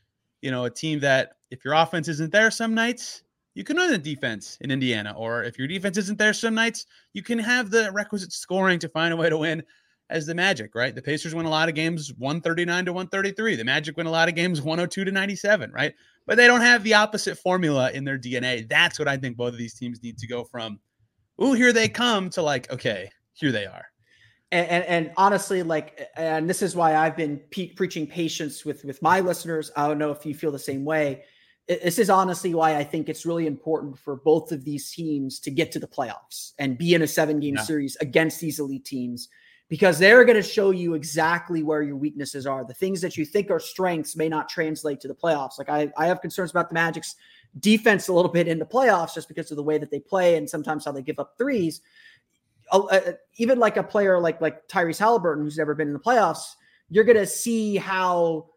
[0.41, 3.21] you know, a team that if your offense isn't there some nights,
[3.54, 5.13] you can win the defense in Indiana.
[5.15, 8.89] Or if your defense isn't there some nights, you can have the requisite scoring to
[8.89, 9.62] find a way to win
[10.10, 10.94] as the Magic, right?
[10.94, 13.56] The Pacers win a lot of games 139 to 133.
[13.56, 15.94] The Magic win a lot of games 102 to 97, right?
[16.26, 18.68] But they don't have the opposite formula in their DNA.
[18.68, 20.80] That's what I think both of these teams need to go from,
[21.41, 23.86] ooh, here they come to like, okay, here they are.
[24.52, 28.86] And, and, and, honestly, like, and this is why I've been pe- preaching patience with
[28.86, 29.72] with my listeners.
[29.76, 31.24] I don't know if you feel the same way
[31.68, 35.52] this is honestly why I think it's really important for both of these teams to
[35.52, 37.63] get to the playoffs and be in a seven game yeah.
[37.63, 39.30] series against these elite teams
[39.67, 42.63] because they're going to show you exactly where your weaknesses are.
[42.63, 45.58] The things that you think are strengths may not translate to the playoffs.
[45.58, 47.15] Like I, I have concerns about the Magic's
[47.60, 50.36] defense a little bit in the playoffs just because of the way that they play
[50.38, 51.82] and sometimes how they give up threes.
[53.38, 56.56] Even like a player like like Tyrese Haliburton, who's never been in the playoffs,
[56.89, 58.49] you're going to see how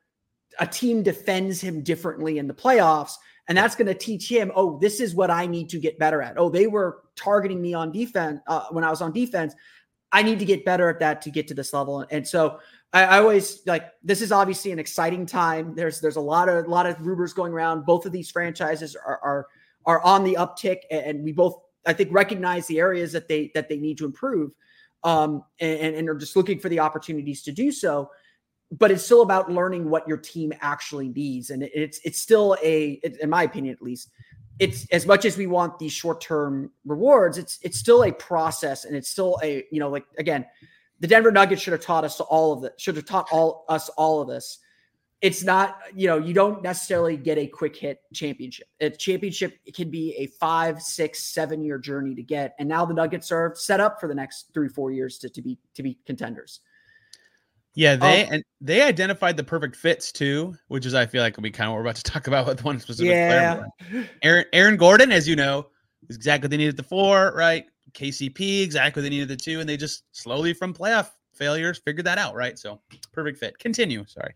[0.60, 3.12] a team defends him differently in the playoffs.
[3.48, 6.20] And that's going to teach him, oh, this is what I need to get better
[6.20, 6.36] at.
[6.36, 9.54] Oh, they were targeting me on defense uh, when I was on defense.
[10.12, 12.06] I need to get better at that to get to this level.
[12.10, 12.60] And so
[12.92, 15.74] I, I, always like this is obviously an exciting time.
[15.74, 17.84] There's there's a lot of a lot of rumors going around.
[17.84, 19.46] Both of these franchises are are
[19.84, 23.68] are on the uptick, and we both I think recognize the areas that they that
[23.68, 24.52] they need to improve,
[25.04, 28.10] um, and, and are just looking for the opportunities to do so
[28.70, 33.00] but it's still about learning what your team actually needs and it's it's still a
[33.20, 34.10] in my opinion at least
[34.58, 38.96] it's as much as we want these short-term rewards it's it's still a process and
[38.96, 40.44] it's still a you know like again
[41.00, 43.88] the denver nuggets should have taught us all of this, should have taught all us
[43.90, 44.58] all of this.
[45.20, 48.68] It's not you know you don't necessarily get a quick hit championship.
[48.80, 52.94] A championship can be a five six seven year journey to get and now the
[52.94, 55.98] nuggets are set up for the next three four years to, to be to be
[56.06, 56.60] contenders
[57.78, 61.36] yeah, they um, and they identified the perfect fits too, which is I feel like
[61.38, 63.62] we kind of we're about to talk about with one specific yeah.
[63.88, 64.08] player.
[64.24, 65.68] Aaron Aaron Gordon, as you know,
[66.08, 67.66] is exactly what they needed the four, right?
[67.92, 72.04] KCP, exactly what they needed the two, and they just slowly from playoff failures figured
[72.04, 72.58] that out, right?
[72.58, 72.80] So
[73.12, 73.56] perfect fit.
[73.60, 74.04] Continue.
[74.08, 74.34] Sorry.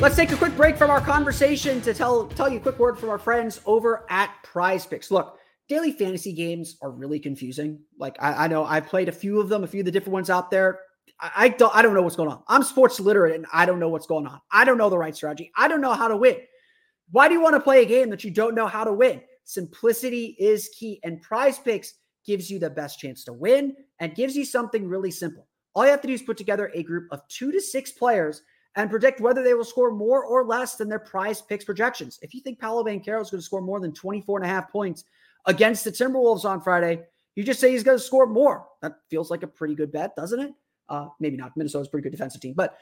[0.00, 2.98] Let's take a quick break from our conversation to tell tell you a quick word
[2.98, 5.10] from our friends over at PrizePicks.
[5.10, 5.36] Look,
[5.68, 7.80] daily fantasy games are really confusing.
[7.98, 10.14] Like I, I know I've played a few of them, a few of the different
[10.14, 10.80] ones out there.
[11.20, 12.42] I, I don't I don't know what's going on.
[12.48, 14.40] I'm sports literate and I don't know what's going on.
[14.50, 15.52] I don't know the right strategy.
[15.54, 16.38] I don't know how to win.
[17.10, 19.20] Why do you want to play a game that you don't know how to win?
[19.44, 21.88] Simplicity is key, and PrizePicks
[22.24, 25.46] gives you the best chance to win and gives you something really simple.
[25.74, 28.40] All you have to do is put together a group of two to six players
[28.76, 32.18] and predict whether they will score more or less than their PrizePicks projections.
[32.22, 34.70] If you think Paolo Banchero is going to score more than 24 and a half
[34.70, 35.04] points
[35.46, 37.02] against the Timberwolves on Friday,
[37.34, 38.66] you just say he's going to score more.
[38.82, 40.52] That feels like a pretty good bet, doesn't it?
[40.88, 41.56] Uh, maybe not.
[41.56, 42.78] Minnesota's a pretty good defensive team, but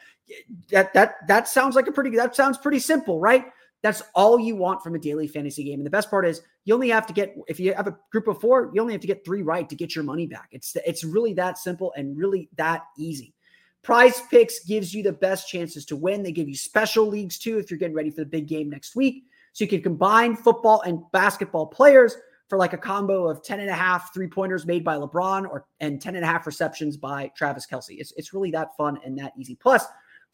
[0.70, 3.46] that that that sounds like a pretty that sounds pretty simple, right?
[3.82, 5.78] That's all you want from a daily fantasy game.
[5.78, 8.26] And the best part is you only have to get if you have a group
[8.26, 10.48] of four, you only have to get three right to get your money back.
[10.52, 13.34] It's it's really that simple and really that easy.
[13.82, 16.22] Prize Picks gives you the best chances to win.
[16.22, 18.96] They give you special leagues too if you're getting ready for the big game next
[18.96, 19.24] week.
[19.52, 22.16] So you can combine football and basketball players
[22.48, 25.66] for like a combo of 10 and a half three pointers made by LeBron or
[25.80, 27.98] and 10 and a half receptions by Travis Kelce.
[27.98, 29.54] It's, it's really that fun and that easy.
[29.54, 29.84] Plus,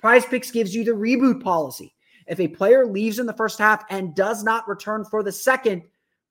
[0.02, 1.94] PrizePicks gives you the reboot policy.
[2.26, 5.82] If a player leaves in the first half and does not return for the second,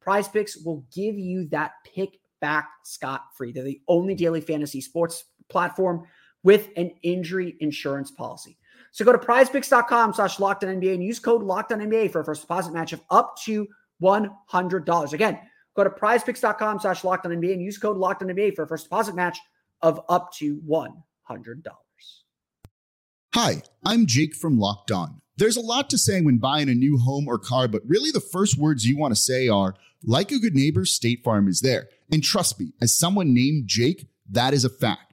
[0.06, 3.52] PrizePicks will give you that pick back scot free.
[3.52, 6.06] They're the only daily fantasy sports platform
[6.44, 8.58] with an injury insurance policy.
[8.92, 12.22] So go to prizepicks.com slash locked on NBA and use code locked on NBA for
[12.22, 13.68] a first deposit match of up to
[14.02, 15.14] $100.
[15.14, 15.40] Again,
[15.76, 18.68] go to prizepicks.com slash locked on NBA and use code locked on NBA for a
[18.68, 19.40] first deposit match
[19.82, 21.64] of up to $100.
[23.34, 25.22] Hi, I'm Jake from Locked On.
[25.38, 28.20] There's a lot to say when buying a new home or car, but really the
[28.20, 31.88] first words you want to say are, like a good neighbor, State Farm is there.
[32.12, 35.13] And trust me, as someone named Jake, that is a fact.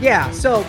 [0.00, 0.64] Yeah, so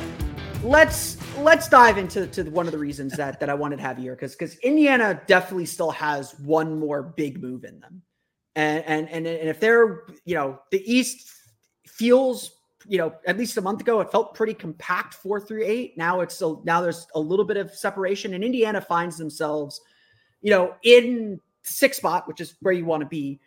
[0.62, 3.98] let's let's dive into to one of the reasons that that I wanted to have
[3.98, 8.02] here because because Indiana definitely still has one more big move in them,
[8.58, 11.32] and and and and if they're you know the East
[11.88, 15.98] feels you know at least a month ago it felt pretty compact four through eight.
[15.98, 19.80] Now it's so now there's a little bit of separation and Indiana finds themselves
[20.41, 23.39] you know in six spot which is where you want to be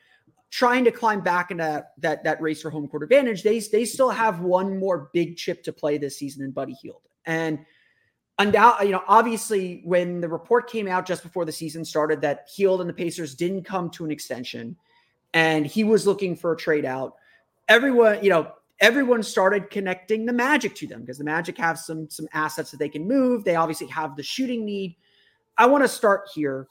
[0.55, 3.85] trying to climb back into that, that that race for home court advantage, they they
[3.85, 7.03] still have one more big chip to play this season in Buddy Hield.
[7.27, 7.59] And
[8.39, 12.47] undoubtedly, you know, obviously, when the report came out just before the season started that
[12.55, 14.77] Hield and the Pacers didn't come to an extension,
[15.33, 17.15] and he was looking for a trade out,
[17.67, 22.09] everyone, you know, everyone started connecting the Magic to them because the Magic have some
[22.09, 23.43] some assets that they can move.
[23.43, 24.95] They obviously have the shooting need.
[25.59, 26.69] I want to start here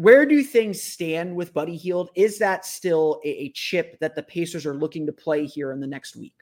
[0.00, 2.08] where do things stand with Buddy Hield?
[2.14, 5.80] Is that still a, a, chip that the Pacers are looking to play here in
[5.80, 6.32] the next week?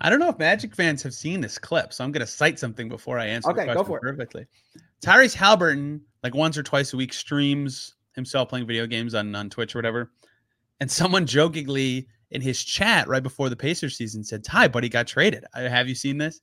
[0.00, 2.58] I don't know if Magic fans have seen this clip, so I'm going to cite
[2.58, 4.46] something before I answer okay, the question perfectly.
[5.02, 9.50] Tyrese Haliburton, like once or twice a week, streams himself playing video games on, on
[9.50, 10.10] Twitch or whatever.
[10.80, 15.06] And someone jokingly in his chat right before the Pacers season said, Ty, Buddy got
[15.06, 15.44] traded.
[15.52, 16.40] Uh, have you seen this?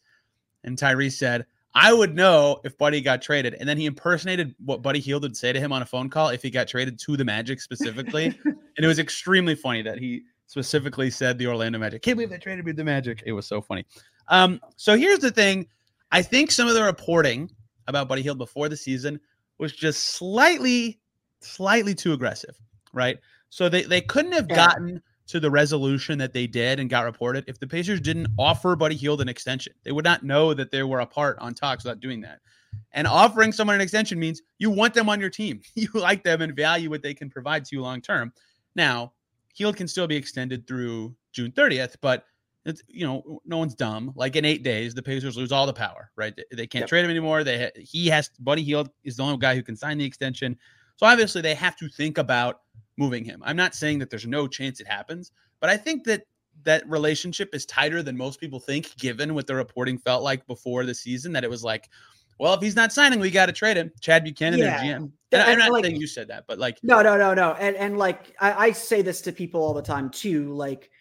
[0.64, 3.56] And Tyrese said, I would know if Buddy got traded.
[3.56, 6.30] And then he impersonated what Buddy Hield would say to him on a phone call
[6.30, 8.26] if he got traded to the Magic specifically.
[8.46, 12.04] and it was extremely funny that he specifically said the Orlando Magic.
[12.04, 13.24] Can't believe they traded me to the Magic.
[13.26, 13.86] It was so funny.
[14.28, 15.68] Um, so here's the thing.
[16.12, 17.50] I think some of the reporting
[17.88, 19.20] about Buddy Hield before the season
[19.58, 21.00] was just slightly,
[21.42, 22.56] slightly too aggressive,
[22.94, 23.18] right?
[23.50, 25.02] So they, they couldn't have gotten
[25.34, 28.96] to the resolution that they did and got reported if the Pacers didn't offer Buddy
[28.96, 29.74] Hield an extension.
[29.84, 32.40] They would not know that they were apart on talks without doing that.
[32.92, 35.62] And offering someone an extension means you want them on your team.
[35.74, 38.32] You like them and value what they can provide to you long term.
[38.76, 39.14] Now,
[39.56, 42.26] Hield can still be extended through June 30th, but
[42.64, 44.14] it's, you know, no one's dumb.
[44.16, 46.40] Like in eight days, the Pacers lose all the power, right?
[46.52, 46.90] They can't yep.
[46.90, 47.44] trade him anymore.
[47.44, 50.56] They he has Buddy Hield is the only guy who can sign the extension.
[50.98, 52.60] So obviously they have to think about
[52.98, 53.42] moving him.
[53.46, 56.24] I'm not saying that there's no chance it happens, but I think that
[56.64, 60.86] that relationship is tighter than most people think, given what the reporting felt like before
[60.86, 61.32] the season.
[61.34, 61.90] That it was like,
[62.40, 63.92] well, if he's not signing, we got to trade him.
[64.02, 64.78] Chad Buchanan, Yeah.
[64.78, 64.96] their GM.
[64.96, 67.54] And- And I'm not like- saying you said that, but like, No, no, no, no.
[67.54, 70.54] And and like I, I say this to people all the time too.
[70.54, 70.92] Like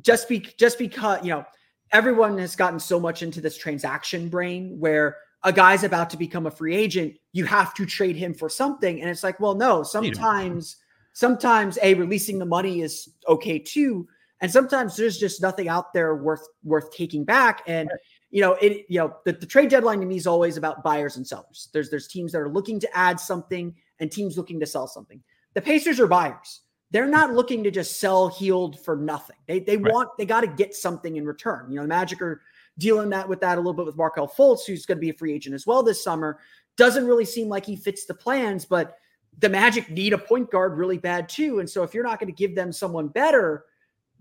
[0.00, 1.44] just be just because you know
[1.92, 6.46] everyone has gotten so much into this transaction brain where a guy's about to become
[6.46, 9.00] a free agent, you have to trade him for something.
[9.00, 10.76] And it's like, well, no, sometimes
[11.18, 14.06] sometimes a releasing the money is okay too.
[14.40, 17.62] And sometimes there's just nothing out there worth worth taking back.
[17.66, 17.90] And
[18.30, 21.16] you know, it you know, the, the trade deadline to me is always about buyers
[21.16, 21.70] and sellers.
[21.72, 25.20] There's there's teams that are looking to add something and teams looking to sell something.
[25.54, 26.60] The Pacers are buyers.
[26.92, 29.38] They're not looking to just sell Hield for nothing.
[29.48, 29.92] They they Right.
[29.92, 31.66] want they got to get something in return.
[31.68, 32.42] You know, the Magic are
[32.78, 35.14] dealing that with that a little bit with Markelle Fultz, who's going to be a
[35.14, 36.38] free agent as well this summer.
[36.76, 38.98] Doesn't really seem like he fits the plans, but
[39.38, 41.60] the Magic need a point guard really bad too.
[41.60, 43.64] And so if you're not going to give them someone better,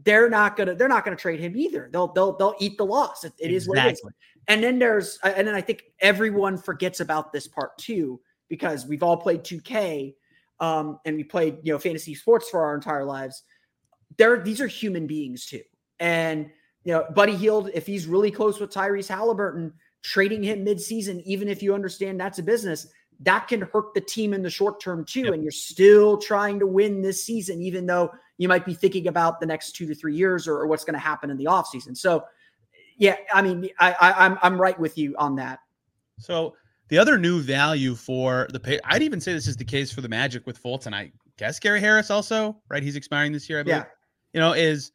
[0.03, 1.89] they're not gonna they're not gonna trade him either.
[1.91, 3.23] They'll they'll they'll eat the loss.
[3.23, 4.01] It, it is what it is.
[4.47, 9.03] And then there's and then I think everyone forgets about this part too because we've
[9.03, 10.13] all played 2K
[10.59, 13.43] um, and we played you know fantasy sports for our entire lives.
[14.17, 15.63] There these are human beings too.
[15.99, 16.51] And
[16.83, 21.49] you know, Buddy Hield, if he's really close with Tyrese Haliburton, trading him midseason, even
[21.49, 22.87] if you understand that's a business,
[23.21, 25.21] that can hurt the team in the short term too.
[25.21, 25.33] Yep.
[25.33, 29.39] And you're still trying to win this season, even though you might be thinking about
[29.39, 31.97] the next two to three years or, or what's going to happen in the offseason.
[31.97, 32.23] So
[32.97, 35.59] yeah, I mean, I, I I'm I'm right with you on that.
[36.19, 36.55] So
[36.89, 40.01] the other new value for the pay, I'd even say this is the case for
[40.01, 40.91] the Magic with Fultz.
[40.91, 42.81] I guess Gary Harris also, right?
[42.81, 43.77] He's expiring this year, I believe.
[43.77, 43.85] Yeah.
[44.33, 44.91] You know, is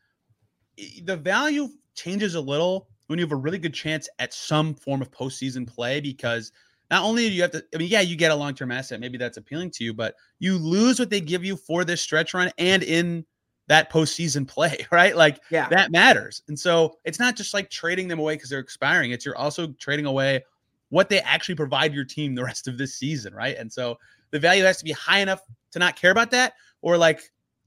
[1.05, 5.03] the value changes a little when you have a really good chance at some form
[5.03, 6.51] of postseason play because
[6.93, 9.01] not only do you have to, I mean, yeah, you get a long term asset,
[9.01, 12.35] maybe that's appealing to you, but you lose what they give you for this stretch
[12.35, 13.25] run and in
[13.69, 15.17] that postseason play, right?
[15.17, 15.71] Like Yeah.
[15.71, 16.43] that matters.
[16.49, 19.11] And so it's not just like trading them away because they're expiring.
[19.11, 20.45] It's you're also trading away
[20.91, 23.57] what they actually provide your team the rest of this season, right?
[23.57, 23.97] And so
[24.31, 25.41] the value has to be high enough
[25.71, 27.23] to not care about that, or like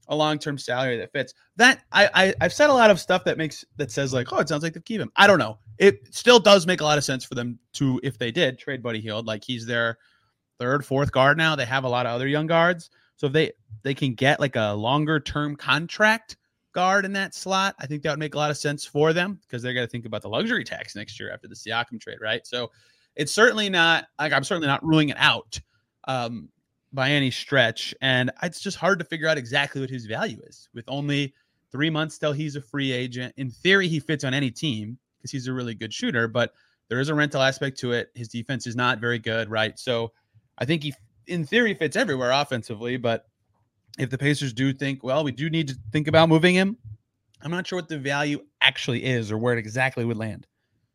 [0.06, 1.34] a long-term salary that fits.
[1.56, 4.38] That I, I I've said a lot of stuff that makes that says like, oh,
[4.38, 5.10] it sounds like they keep him.
[5.16, 5.58] I don't know.
[5.78, 8.82] It still does make a lot of sense for them to, if they did trade
[8.82, 9.98] Buddy Hield, like he's their
[10.58, 11.56] third, fourth guard now.
[11.56, 13.52] They have a lot of other young guards, so if they
[13.82, 16.36] they can get like a longer term contract
[16.72, 19.40] guard in that slot, I think that would make a lot of sense for them
[19.42, 22.18] because they're going to think about the luxury tax next year after the Siakam trade,
[22.20, 22.46] right?
[22.46, 22.70] So
[23.14, 25.58] it's certainly not like I'm certainly not ruling it out
[26.06, 26.48] um,
[26.92, 30.68] by any stretch, and it's just hard to figure out exactly what his value is
[30.74, 31.34] with only
[31.72, 33.34] three months till he's a free agent.
[33.36, 36.54] In theory, he fits on any team because he's a really good shooter, but
[36.88, 38.10] there is a rental aspect to it.
[38.14, 39.78] His defense is not very good, right?
[39.78, 40.12] So
[40.58, 40.94] I think he,
[41.26, 43.26] in theory, fits everywhere offensively, but
[43.98, 46.76] if the Pacers do think, well, we do need to think about moving him,
[47.42, 50.46] I'm not sure what the value actually is or where it exactly would land.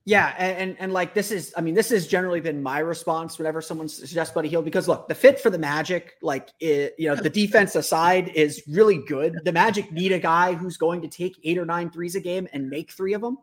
[0.04, 3.38] Yeah, and, and and like this is, I mean, this has generally been my response
[3.38, 7.08] whenever someone suggests Buddy Hield because look, the fit for the Magic, like it, you
[7.08, 9.40] know, the defense aside, is really good.
[9.46, 12.48] The Magic need a guy who's going to take eight or nine threes a game
[12.52, 13.38] and make three of them.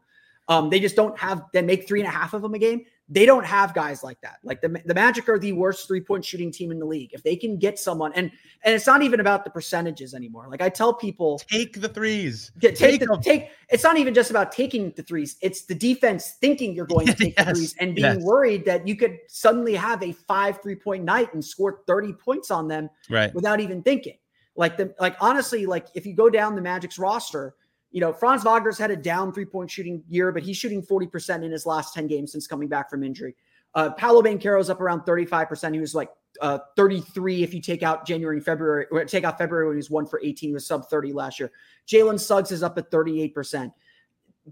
[0.48, 2.84] Um, they just don't have then make three and a half of them a game.
[3.10, 4.36] They don't have guys like that.
[4.42, 7.10] Like the, the Magic are the worst three point shooting team in the league.
[7.12, 8.30] If they can get someone, and
[8.64, 10.46] and it's not even about the percentages anymore.
[10.50, 12.50] Like I tell people, Take the threes.
[12.58, 13.50] Get, take, Take the take.
[13.70, 15.36] It's not even just about taking the threes.
[15.42, 18.22] It's the defense thinking you're going to take the threes and being yes.
[18.22, 22.50] worried that you could suddenly have a five three point night and score thirty points
[22.50, 23.34] on them Right.
[23.34, 24.16] without even thinking.
[24.56, 27.54] Like the like honestly, like if you go down the Magic's roster,
[27.90, 31.06] you know Franz Wagner's had a down three point shooting year, but he's shooting forty
[31.06, 33.34] percent in his last ten games since coming back from injury.
[33.74, 35.74] Uh, Paolo Banchero's up around thirty five percent.
[35.74, 36.10] He was like
[36.40, 39.78] uh, 33 if you take out January and February, or take out February when he
[39.78, 41.50] was one for 18, he was sub 30 last year.
[41.86, 43.72] Jalen Suggs is up at 38%.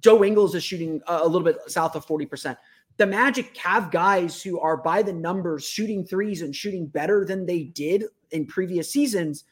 [0.01, 2.57] Joe Ingles is shooting a, a little bit south of 40%.
[2.97, 7.47] The Magic have guys who are by the numbers shooting threes and shooting better than
[7.47, 9.45] they did in previous seasons,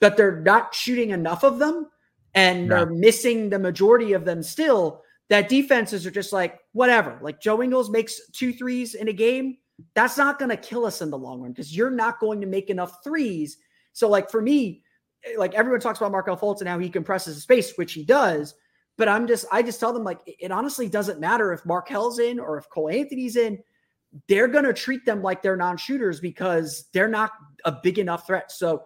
[0.00, 1.90] but they're not shooting enough of them
[2.36, 5.02] and they're missing the majority of them still.
[5.28, 7.18] That defenses are just like, whatever.
[7.20, 9.56] Like Joe Ingles makes two threes in a game.
[9.94, 12.46] That's not going to kill us in the long run because you're not going to
[12.46, 13.56] make enough threes.
[13.92, 14.82] So, like for me,
[15.24, 18.04] eh, like everyone talks about Markelle Fultz and how he compresses the space, which he
[18.04, 18.54] does.
[18.96, 22.38] But I'm just, I just tell them like it honestly doesn't matter if Markelle's in
[22.38, 23.58] or if Cole Anthony's in.
[24.28, 27.32] They're going to treat them like they're non-shooters because they're not
[27.64, 28.52] a big enough threat.
[28.52, 28.84] So,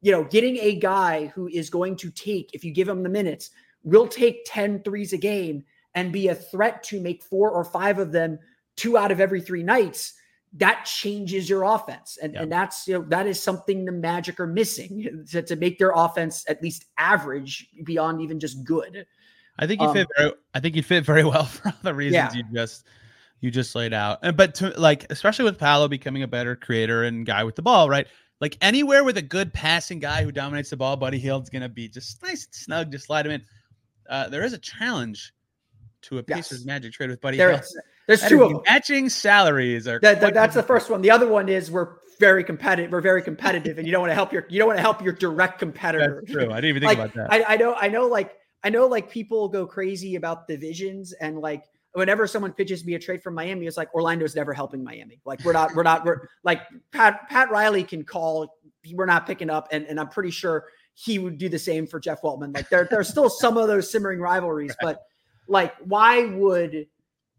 [0.00, 3.08] you know, getting a guy who is going to take, if you give him the
[3.08, 3.50] minutes,
[3.82, 7.98] will take 10 threes a game and be a threat to make four or five
[7.98, 8.38] of them
[8.76, 10.14] two out of every three nights
[10.54, 12.18] that changes your offense.
[12.22, 12.42] And, Yeah.
[12.42, 15.92] and that's, you know, that is something the Magic are missing to, to make their
[15.94, 19.06] offense at least average beyond even just good.
[19.58, 20.32] I think you Um, fit very.
[20.54, 22.42] I think you fit very well for all the reasons Yeah.
[22.42, 22.86] you just
[23.40, 24.18] you just laid out.
[24.22, 27.62] And but to like, especially with Paolo becoming a better creator and guy with the
[27.62, 28.06] ball, right?
[28.40, 31.88] Like anywhere with a good passing guy who dominates the ball, Buddy Hield's gonna be
[31.88, 32.92] just nice and snug.
[32.92, 33.42] Just slide him in.
[34.08, 35.32] Uh, there is a challenge
[36.02, 36.48] to a Yes.
[36.48, 37.62] Pacers Magic trade with Buddy There Hield.
[37.62, 38.62] is, there's That two of them.
[38.66, 39.98] matching salaries are.
[40.00, 41.02] That, that- that's the first one.
[41.02, 42.90] The other one is we're very competitive.
[42.92, 45.02] We're very competitive, and you don't want to help your you don't want to help
[45.02, 46.22] your direct competitor.
[46.24, 46.50] That's true.
[46.52, 47.32] I didn't even think like about that.
[47.48, 51.38] I, I know I know like I know like people go crazy about divisions and
[51.38, 55.20] like whenever someone pitches me a trade from Miami, it's like Orlando's never helping Miami.
[55.24, 56.62] Like we're not we're not we're like
[56.92, 58.54] Pat Pat Riley can call
[58.94, 62.00] we're not picking up and, and I'm pretty sure he would do the same for
[62.00, 62.54] Jeff Weltman.
[62.54, 65.02] Like there there's still some of those simmering rivalries, but
[65.48, 66.86] like why would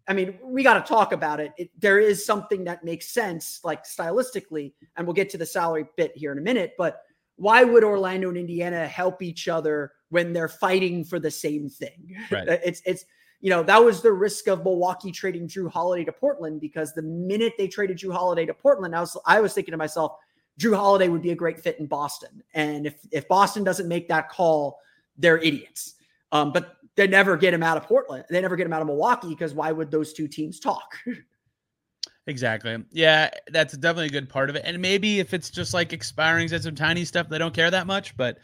[0.10, 1.54] I mean, we got to talk about it.
[1.56, 1.70] it.
[1.80, 6.18] There is something that makes sense, like stylistically, and we'll get to the salary bit
[6.18, 6.74] here in a minute.
[6.80, 7.04] But
[7.36, 12.16] why would Orlando and Indiana help each other when they're fighting for the same thing?
[12.32, 12.48] Right.
[12.66, 13.06] it's it's
[13.42, 17.02] you know that was the risk of Milwaukee trading Jrue Holiday to Portland because the
[17.02, 20.18] minute they traded Jrue Holiday to Portland, I was I was thinking to myself,
[20.60, 24.08] Jrue Holiday would be a great fit in Boston, and if if Boston doesn't make
[24.10, 24.80] that call,
[25.18, 25.96] they're idiots.
[26.32, 28.26] Um, but they never get him out of Portland.
[28.30, 30.96] They never get him out of Milwaukee because why would those two teams talk?
[32.28, 32.78] Exactly.
[32.92, 34.62] Yeah, that's definitely a good part of it.
[34.64, 37.88] And maybe if it's just like expirings and some tiny stuff, they don't care that
[37.88, 38.16] much.
[38.16, 38.38] But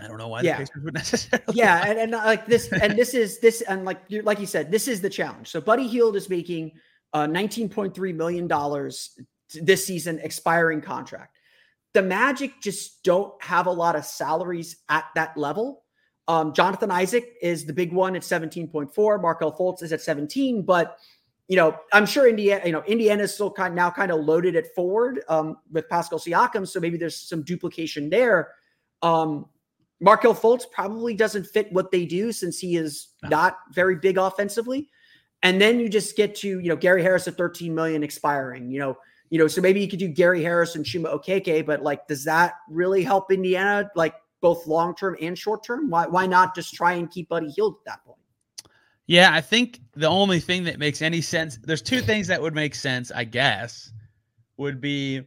[0.00, 0.54] I don't know why Yeah.
[0.58, 1.54] the Pacers would necessarily.
[1.54, 4.70] yeah, and, and like this, and this is this, and like you like you said,
[4.70, 5.48] this is the challenge.
[5.48, 6.72] So Buddy Hield is making
[7.12, 9.18] uh, nineteen point three million dollars
[9.62, 11.38] this season, expiring contract.
[11.92, 15.84] The Magic just don't have a lot of salaries at that level.
[16.26, 19.18] Um, Jonathan Isaac is the big one at seventeen point four.
[19.18, 20.98] Markelle Fultz is at seventeen, but
[21.46, 24.56] you know, I'm sure Indiana, you know, Indiana is still kind now kind of loaded
[24.56, 28.52] at forward um, with Pascal Siakam, so maybe there's some duplication there.
[29.02, 29.46] Um,
[30.00, 33.28] Markelle Fultz probably doesn't fit what they do since he is No.
[33.30, 34.88] not very big offensively.
[35.42, 38.78] And then you just get to, you know, Gary Harris at 13 million expiring, you
[38.78, 38.96] know,
[39.30, 42.24] you know, so maybe you could do Gary Harris and Chuma Okeke, but like, does
[42.24, 45.90] that really help Indiana, like both long term and short term?
[45.90, 48.18] Why, why not just try and keep Buddy Hield at that point?
[49.06, 52.54] Yeah, I think the only thing that makes any sense, there's two things that would
[52.54, 53.92] make sense, I guess,
[54.56, 55.22] would be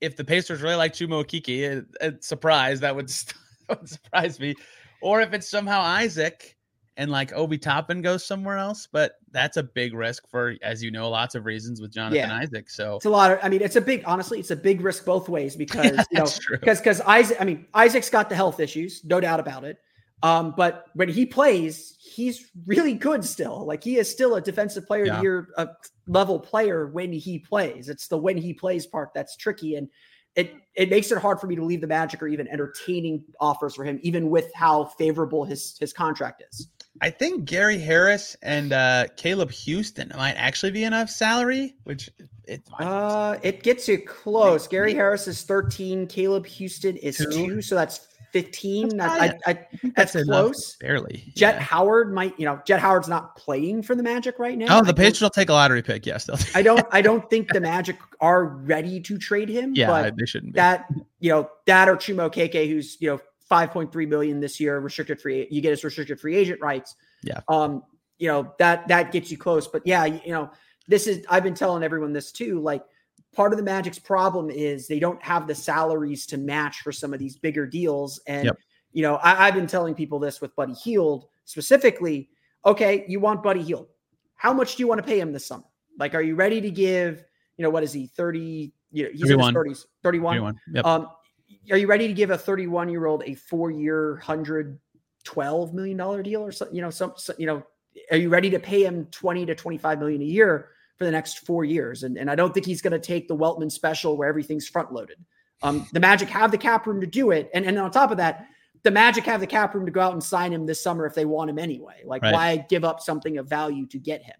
[0.00, 1.82] if the Pacers really like Kiki, a,
[2.20, 3.34] surprise that would, st-
[3.72, 4.54] that would surprise me,
[5.00, 6.56] or if it's somehow Isaac
[6.96, 8.86] and like Obi Toppin goes somewhere else.
[8.90, 12.36] But that's a big risk for, as you know, lots of reasons with Jonathan Yeah.
[12.36, 12.68] Isaac.
[12.68, 15.04] So It's a lot of, I mean, it's a big, honestly, it's a big risk
[15.04, 19.02] both ways because, you know, because because Isaac, I mean, Isaac's got the health issues,
[19.04, 19.78] no doubt about it.
[20.22, 23.66] Um, but when he plays, he's really good still.
[23.66, 25.16] Like he is still a defensive player of Yeah.
[25.16, 25.66] the year uh,
[26.06, 27.88] level player when he plays.
[27.88, 29.88] It's the when he plays part that's tricky, and
[30.36, 33.74] it it makes it hard for me to leave the Magic or even entertaining offers
[33.74, 36.68] for him, even with how favorable his his contract is.
[37.00, 42.10] I think Gary Harris and uh, Caleb Houstan might actually be enough salary, which
[42.44, 44.68] it might Uh, it gets you close.
[44.68, 46.06] Gary Harris is thirteen.
[46.06, 47.30] Caleb Houstan is Two.
[47.30, 48.96] two, so that's fifteen.
[48.96, 50.76] That's I, I, that's enough, close.
[50.76, 51.32] barely.
[51.36, 51.60] Jett Yeah.
[51.60, 54.78] Howard might, you know, Jett Howard's not playing for the Magic right now.
[54.78, 56.06] Oh, the Patriots will take a lottery pick.
[56.06, 56.38] Yes, they'll.
[56.54, 59.74] I don't, I don't think the Magic are ready to trade him.
[59.74, 60.56] yeah, but they shouldn't be.
[60.56, 60.86] that,
[61.20, 64.80] you know, that or Chuma Okeke, who's you know five point three million this year,
[64.80, 65.46] restricted free.
[65.50, 66.96] You get his restricted free agent rights.
[67.22, 67.40] Yeah.
[67.48, 67.82] Um,
[68.18, 70.50] you know that that gets you close, but yeah, you know,
[70.88, 71.26] this is.
[71.28, 72.60] I've been telling everyone this too.
[72.60, 72.84] Like,
[73.34, 77.12] part of the Magic's problem is they don't have the salaries to match for some
[77.12, 78.58] of these bigger deals, and Yep.
[78.92, 82.28] you know, I, I've been telling people this with Buddy Hield specifically.
[82.64, 83.88] Okay, you want Buddy Hield.
[84.34, 85.64] How much do you want to pay him this summer?
[85.98, 87.24] Like, are you ready to give,
[87.56, 89.66] you know, what is he, 30, you know, he's in 31.
[89.68, 90.34] his 30s, 31.
[90.34, 90.60] Anyone.
[90.72, 90.84] Yep.
[90.84, 91.08] Um,
[91.70, 94.78] are you ready to give a 31 year old a four year, hundred
[95.24, 96.74] twelve million dollar deal or something?
[96.74, 97.62] You know, some, some, you know,
[98.10, 100.70] are you ready to pay him 20 to 25 million a year
[101.02, 102.04] for the next four years?
[102.04, 104.92] And, and I don't think he's going to take the Weltman special where everything's front
[104.92, 105.16] loaded.
[105.60, 107.50] Um, the Magic have the cap room to do it.
[107.52, 108.46] And, and on top of that,
[108.84, 111.14] the Magic have the cap room to go out and sign him this summer if
[111.14, 112.02] they want him anyway.
[112.04, 112.32] Like, Right.
[112.32, 114.36] why give up something of value to get him?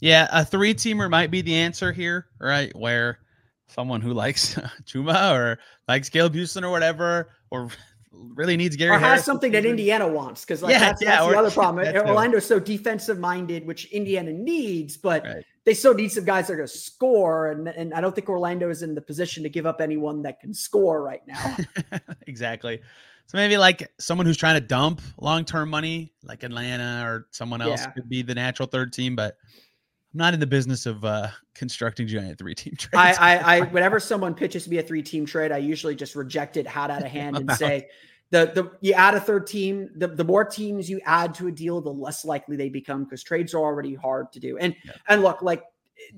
[0.00, 2.74] yeah, a three teamer might be the answer here, right?
[2.76, 3.20] Where
[3.68, 4.54] someone who likes
[4.84, 7.68] Chuma or likes Caleb Houstan or whatever, or
[8.34, 11.16] really needs Gary or Harris has something that Indiana wants because like Yeah, that's, yeah,
[11.20, 11.86] that's the other problem.
[12.06, 15.44] Orlando's so defensive minded, which Indiana needs, but Right.
[15.64, 17.50] they still need some guys that are going to score.
[17.50, 20.40] And, and I don't think Orlando is in the position to give up anyone that
[20.40, 21.56] can score right now.
[22.26, 22.80] exactly.
[23.26, 27.60] So maybe like someone who's trying to dump long term money, like Atlanta or someone
[27.60, 27.90] else Yeah.
[27.90, 29.14] could be the natural third team.
[29.16, 29.36] But
[30.14, 33.18] I'm not in the business of uh, constructing giant three team trades.
[33.20, 36.56] I, I, I, whenever someone pitches me a three team trade, I usually just reject
[36.56, 37.88] it hot out of hand and say,
[38.30, 41.52] the the you add a third team, the, the more teams you add to a
[41.52, 44.58] deal, the less likely they become because trades are already hard to do.
[44.58, 44.92] And yeah.
[45.08, 45.64] and look, like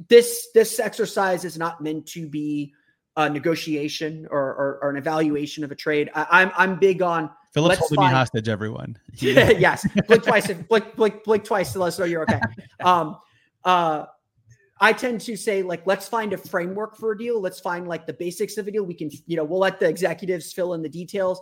[0.09, 2.73] this this exercise is not meant to be
[3.17, 6.11] a negotiation or, or, or an evaluation of a trade.
[6.15, 8.97] I, am I'm, I'm big on Philip's holding find, me hostage, everyone.
[9.15, 9.87] yes.
[10.07, 12.41] Blink twice blink, blink, blink twice to let us know you're okay.
[12.81, 13.17] Um
[13.65, 14.07] uh
[14.81, 17.41] I tend to say like let's find a framework for a deal.
[17.41, 18.85] Let's find like the basics of a deal.
[18.85, 21.41] We can, you know, we'll let the executives fill in the details.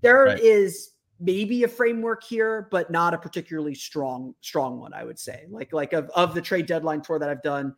[0.00, 0.40] There right.
[0.40, 5.44] is maybe a framework here, but not a particularly strong, strong one, I would say.
[5.50, 7.74] Like, like of, of the trade deadline tour that I've done,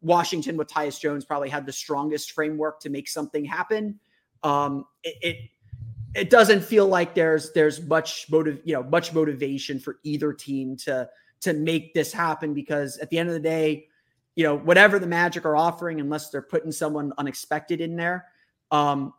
[0.00, 3.98] Washington with Tyus Jones probably had the strongest framework to make something happen.
[4.42, 5.36] Um, it, it
[6.14, 10.76] it doesn't feel like there's there's much motive, you know, much motivation for either team
[10.76, 11.08] to
[11.40, 13.88] to make this happen because at the end of the day,
[14.36, 18.26] you know, whatever the Magic are offering, unless they're putting someone unexpected in there.
[18.70, 19.12] Um,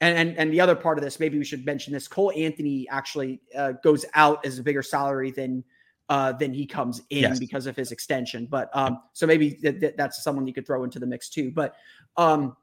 [0.00, 2.06] and, and and the other part of this, maybe we should mention this.
[2.06, 5.64] Cole Anthony actually uh, goes out as a bigger salary than
[6.08, 7.38] uh, than he comes in yes.
[7.38, 8.46] because of his extension.
[8.46, 11.50] But um, so maybe th- th- that's someone you could throw into the mix too.
[11.50, 11.74] But
[12.16, 12.56] um,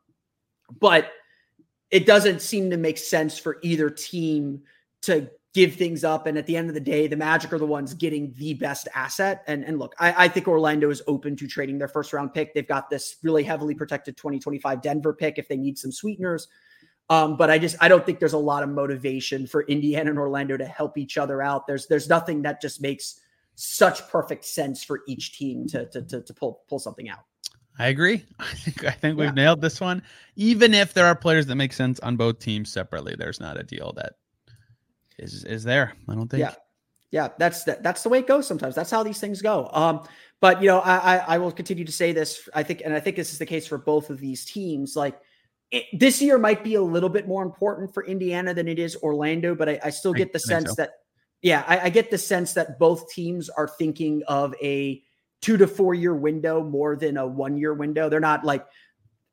[0.80, 1.12] but
[1.92, 4.62] it doesn't seem to make sense for either team
[5.02, 6.28] to give things up.
[6.28, 8.90] And at the end of the day, the Magic are the ones getting the best
[8.94, 9.42] asset.
[9.48, 12.54] And, and look, I, I, think Orlando is open to trading their first round pick.
[12.54, 16.50] They've got this really heavily protected 2025 Denver pick if they need some sweeteners.
[17.10, 20.20] Um, but I just I don't think there's a lot of motivation for Indiana and
[20.20, 21.68] Orlando to help each other out.
[21.68, 23.22] There's there's nothing that just makes
[23.54, 27.20] such perfect sense for each team to to to, to pull pull something out.
[27.78, 28.26] I agree.
[28.40, 29.34] I think I think we've yeah.
[29.34, 30.02] nailed this one.
[30.36, 33.64] Even if there are players that make sense on both teams separately, there's not a
[33.64, 34.14] deal that
[35.18, 35.94] is is there.
[36.10, 36.42] I don't think.
[36.42, 36.54] Yeah,
[37.12, 37.30] yeah.
[37.38, 38.48] That's that, that's the way it goes.
[38.48, 39.70] Sometimes that's how these things go.
[39.74, 40.08] Um,
[40.42, 42.48] but you know, I, I I will continue to say this.
[42.54, 44.96] I think, and I think this is the case for both of these teams.
[44.96, 45.20] Like
[45.72, 48.96] it, this year might be a little bit more important for Indiana than it is
[48.98, 50.76] Orlando, but I, I still get the sense so.
[50.76, 50.92] that
[51.42, 55.04] yeah, I, I get the sense that both teams are thinking of a
[55.42, 58.10] two to four year window more than a one year window.
[58.10, 58.66] They're not like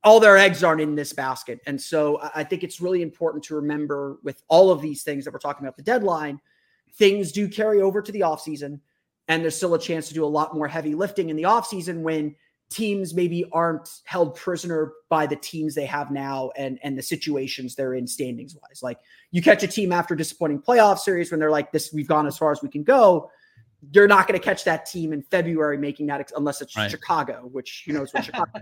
[0.04, 1.60] all their eggs aren't in this basket.
[1.66, 5.32] And so I think it's really important to remember with all of these things that
[5.32, 6.40] we're talking about the deadline,
[6.94, 8.80] things do carry over to the offseason.
[9.28, 12.02] And there's still a chance to do a lot more heavy lifting in the offseason
[12.02, 12.34] when
[12.68, 17.74] teams maybe aren't held prisoner by the teams they have now and and the situations
[17.74, 18.82] they're in standings wise.
[18.82, 18.98] Like
[19.30, 22.36] you catch a team after disappointing playoff series when they're like this, we've gone as
[22.36, 23.30] far as we can go.
[23.92, 26.90] You're not going to catch that team in February making that ex- unless it's right.
[26.90, 28.50] Chicago, which you know is what Chicago.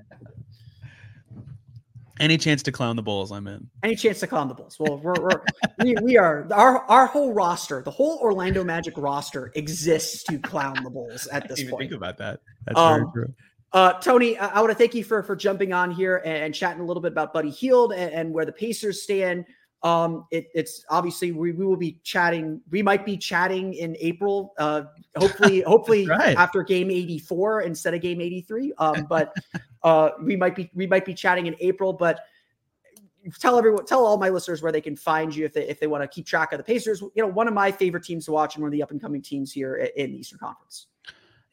[2.21, 3.69] Any chance to clown the Bulls, I'm in.
[3.83, 4.77] Any chance to clown the Bulls?
[4.79, 5.43] Well, we're, we're
[5.83, 10.85] we, we are our our whole roster, the whole Orlando Magic roster exists to clown
[10.85, 11.81] the Bulls at this point.
[11.81, 12.41] Think about that.
[12.67, 13.35] That's um, very true.
[13.73, 16.55] Uh, Tony, I, I want to thank you for for jumping on here and, and
[16.55, 19.47] chatting a little bit about Buddy Hield and, and where the Pacers stand.
[19.83, 22.61] Um, it, it's obviously we, we will be chatting.
[22.71, 24.53] We might be chatting in April.
[24.59, 24.83] Uh,
[25.17, 26.37] hopefully, hopefully right.
[26.37, 28.75] after game 84 instead of game 83.
[28.79, 29.35] Um, but
[29.83, 31.93] uh, we might be we might be chatting in April.
[31.93, 32.21] But
[33.39, 35.87] tell everyone, tell all my listeners where they can find you if they if they
[35.87, 37.01] want to keep track of the Pacers.
[37.01, 39.01] You know, one of my favorite teams to watch and one of the up and
[39.01, 40.89] coming teams here in the Eastern Conference.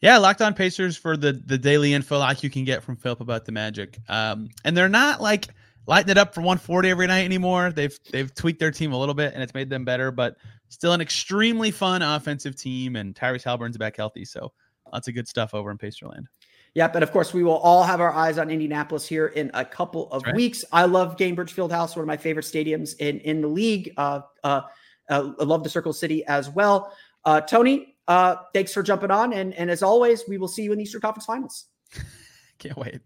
[0.01, 3.21] Yeah, Locked On Pacers for the the daily info like you can get from Philip
[3.21, 3.99] about the Magic.
[4.09, 5.47] Um, and they're not like
[5.87, 7.71] lighting it up for 140 every night anymore.
[7.71, 10.35] They've they've tweaked their team a little bit and it's made them better, but
[10.69, 12.95] still an extremely fun offensive team.
[12.95, 14.51] And Tyrese Haliburton's back healthy, so
[14.93, 16.27] lots of good stuff over in Pacerland.
[16.75, 19.65] Yep, and of course we will all have our eyes on Indianapolis here in a
[19.65, 20.35] couple of right.
[20.35, 20.63] weeks.
[20.71, 23.93] I love Gainbridge Fieldhouse, one of my favorite stadiums in in the league.
[23.97, 24.61] Uh, uh,
[25.09, 26.93] uh, I love the Circle City as well.
[27.25, 30.71] Uh, Tony, uh, thanks for jumping on, and and as always, we will see you
[30.71, 31.65] in the Eastern Conference Finals.
[32.59, 33.01] Can't wait.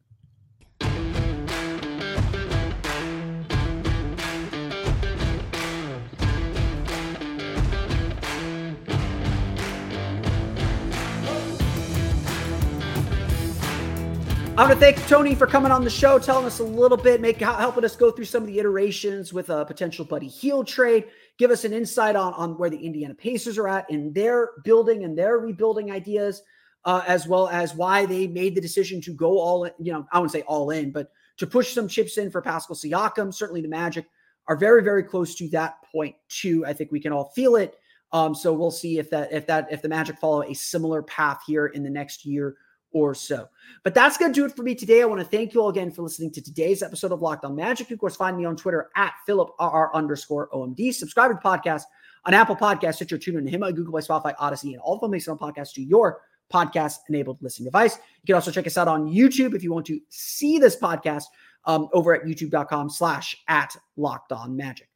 [14.62, 17.20] I want to thank Tony for coming on the show, telling us a little bit,
[17.20, 21.06] make helping us go through some of the iterations with a potential Buddy Hield trade.
[21.40, 25.04] Give us an insight on, on where the Indiana Pacers are at in their building
[25.04, 26.44] and their rebuilding ideas,
[26.86, 29.72] uh, as well as why they made the decision to go all in.
[29.80, 32.76] You know, I wouldn't say all in, but to push some chips in for Pascal
[32.76, 33.34] Siakam.
[33.34, 34.06] Certainly, the Magic
[34.48, 36.68] are very, very close to that point too.
[36.68, 37.80] I think we can all feel it.
[38.14, 41.42] Um, so we'll see if that if that if the Magic follow a similar path
[41.48, 42.58] here in the next year
[42.92, 43.48] or so.
[43.84, 45.02] But that's going to do it for me today.
[45.02, 47.56] I want to thank you all again for listening to today's episode of Locked On
[47.56, 47.90] Magic.
[47.90, 50.94] You, of course, find me on Twitter at PhilipRR underscore OMD.
[50.94, 51.84] Subscribe to the podcast
[52.26, 55.74] on Apple Podcasts, Stitcher, TuneIn, Himalaya, Google Play, Spotify, Audacy, and all the amazing podcasts
[55.74, 56.22] to your
[56.52, 57.96] podcast enabled listening device.
[57.96, 61.24] You can also check us out on YouTube if you want to see this podcast
[61.66, 64.90] um, over at youtube.com slash at locked on magic.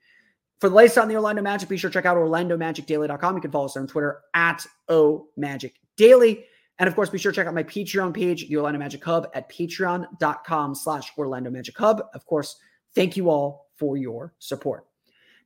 [0.59, 3.35] For the latest on the Orlando Magic, be sure to check out orlandomagicdaily.com.
[3.35, 6.45] You can follow us on Twitter at O Magic Daily.
[6.79, 9.27] And of course, be sure to check out my Patreon page, the Orlando Magic Hub,
[9.33, 12.03] at patreon.com slash Orlando Magic Hub.
[12.13, 12.57] Of course,
[12.93, 14.85] thank you all for your support.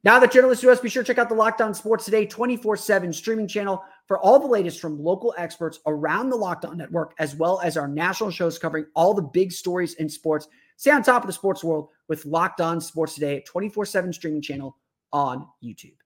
[0.04, 2.78] Now that you're us, be sure to check out the Locked On Sports Today 24
[2.78, 7.14] 7 streaming channel for all the latest from local experts around the Locked On Network,
[7.20, 10.48] as well as our national shows covering all the big stories in sports.
[10.78, 14.42] Stay on top of the sports world with Locked On Sports Today 24 7 streaming
[14.42, 14.78] channel
[15.12, 15.99] on YouTube.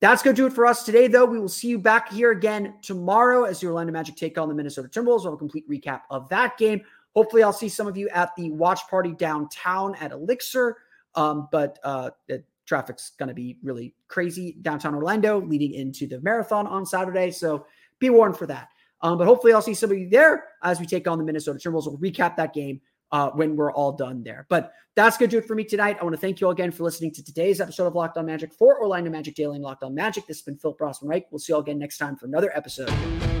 [0.00, 1.26] That's going to do it for us today, though.
[1.26, 4.54] We will see you back here again tomorrow as the Orlando Magic take on the
[4.54, 5.24] Minnesota Timberwolves.
[5.24, 6.80] We'll have a complete recap of that game.
[7.14, 10.78] Hopefully, I'll see some of you at the watch party downtown at Elixir.
[11.14, 16.20] Um, but uh, the traffic's going to be really crazy downtown Orlando leading into the
[16.22, 17.30] marathon on Saturday.
[17.30, 17.66] So
[17.98, 18.68] be warned for that.
[19.02, 21.58] Um, but hopefully, I'll see some of you there as we take on the Minnesota
[21.58, 21.86] Timberwolves.
[21.86, 22.80] We'll recap that game
[23.12, 24.46] uh, when we're all done there.
[24.48, 25.98] But that's going to do it for me tonight.
[26.00, 28.26] I want to thank you all again for listening to today's episode of Locked On
[28.26, 30.26] Magic for Orlando Magic Daily and Locked On Magic.
[30.26, 31.26] This has been Phil Rossman Reich.
[31.30, 32.90] We'll see you all again next time for another episode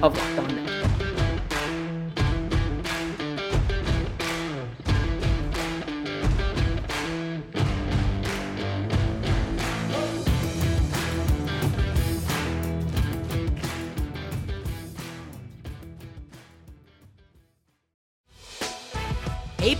[0.02, 0.99] of Locked On Magic.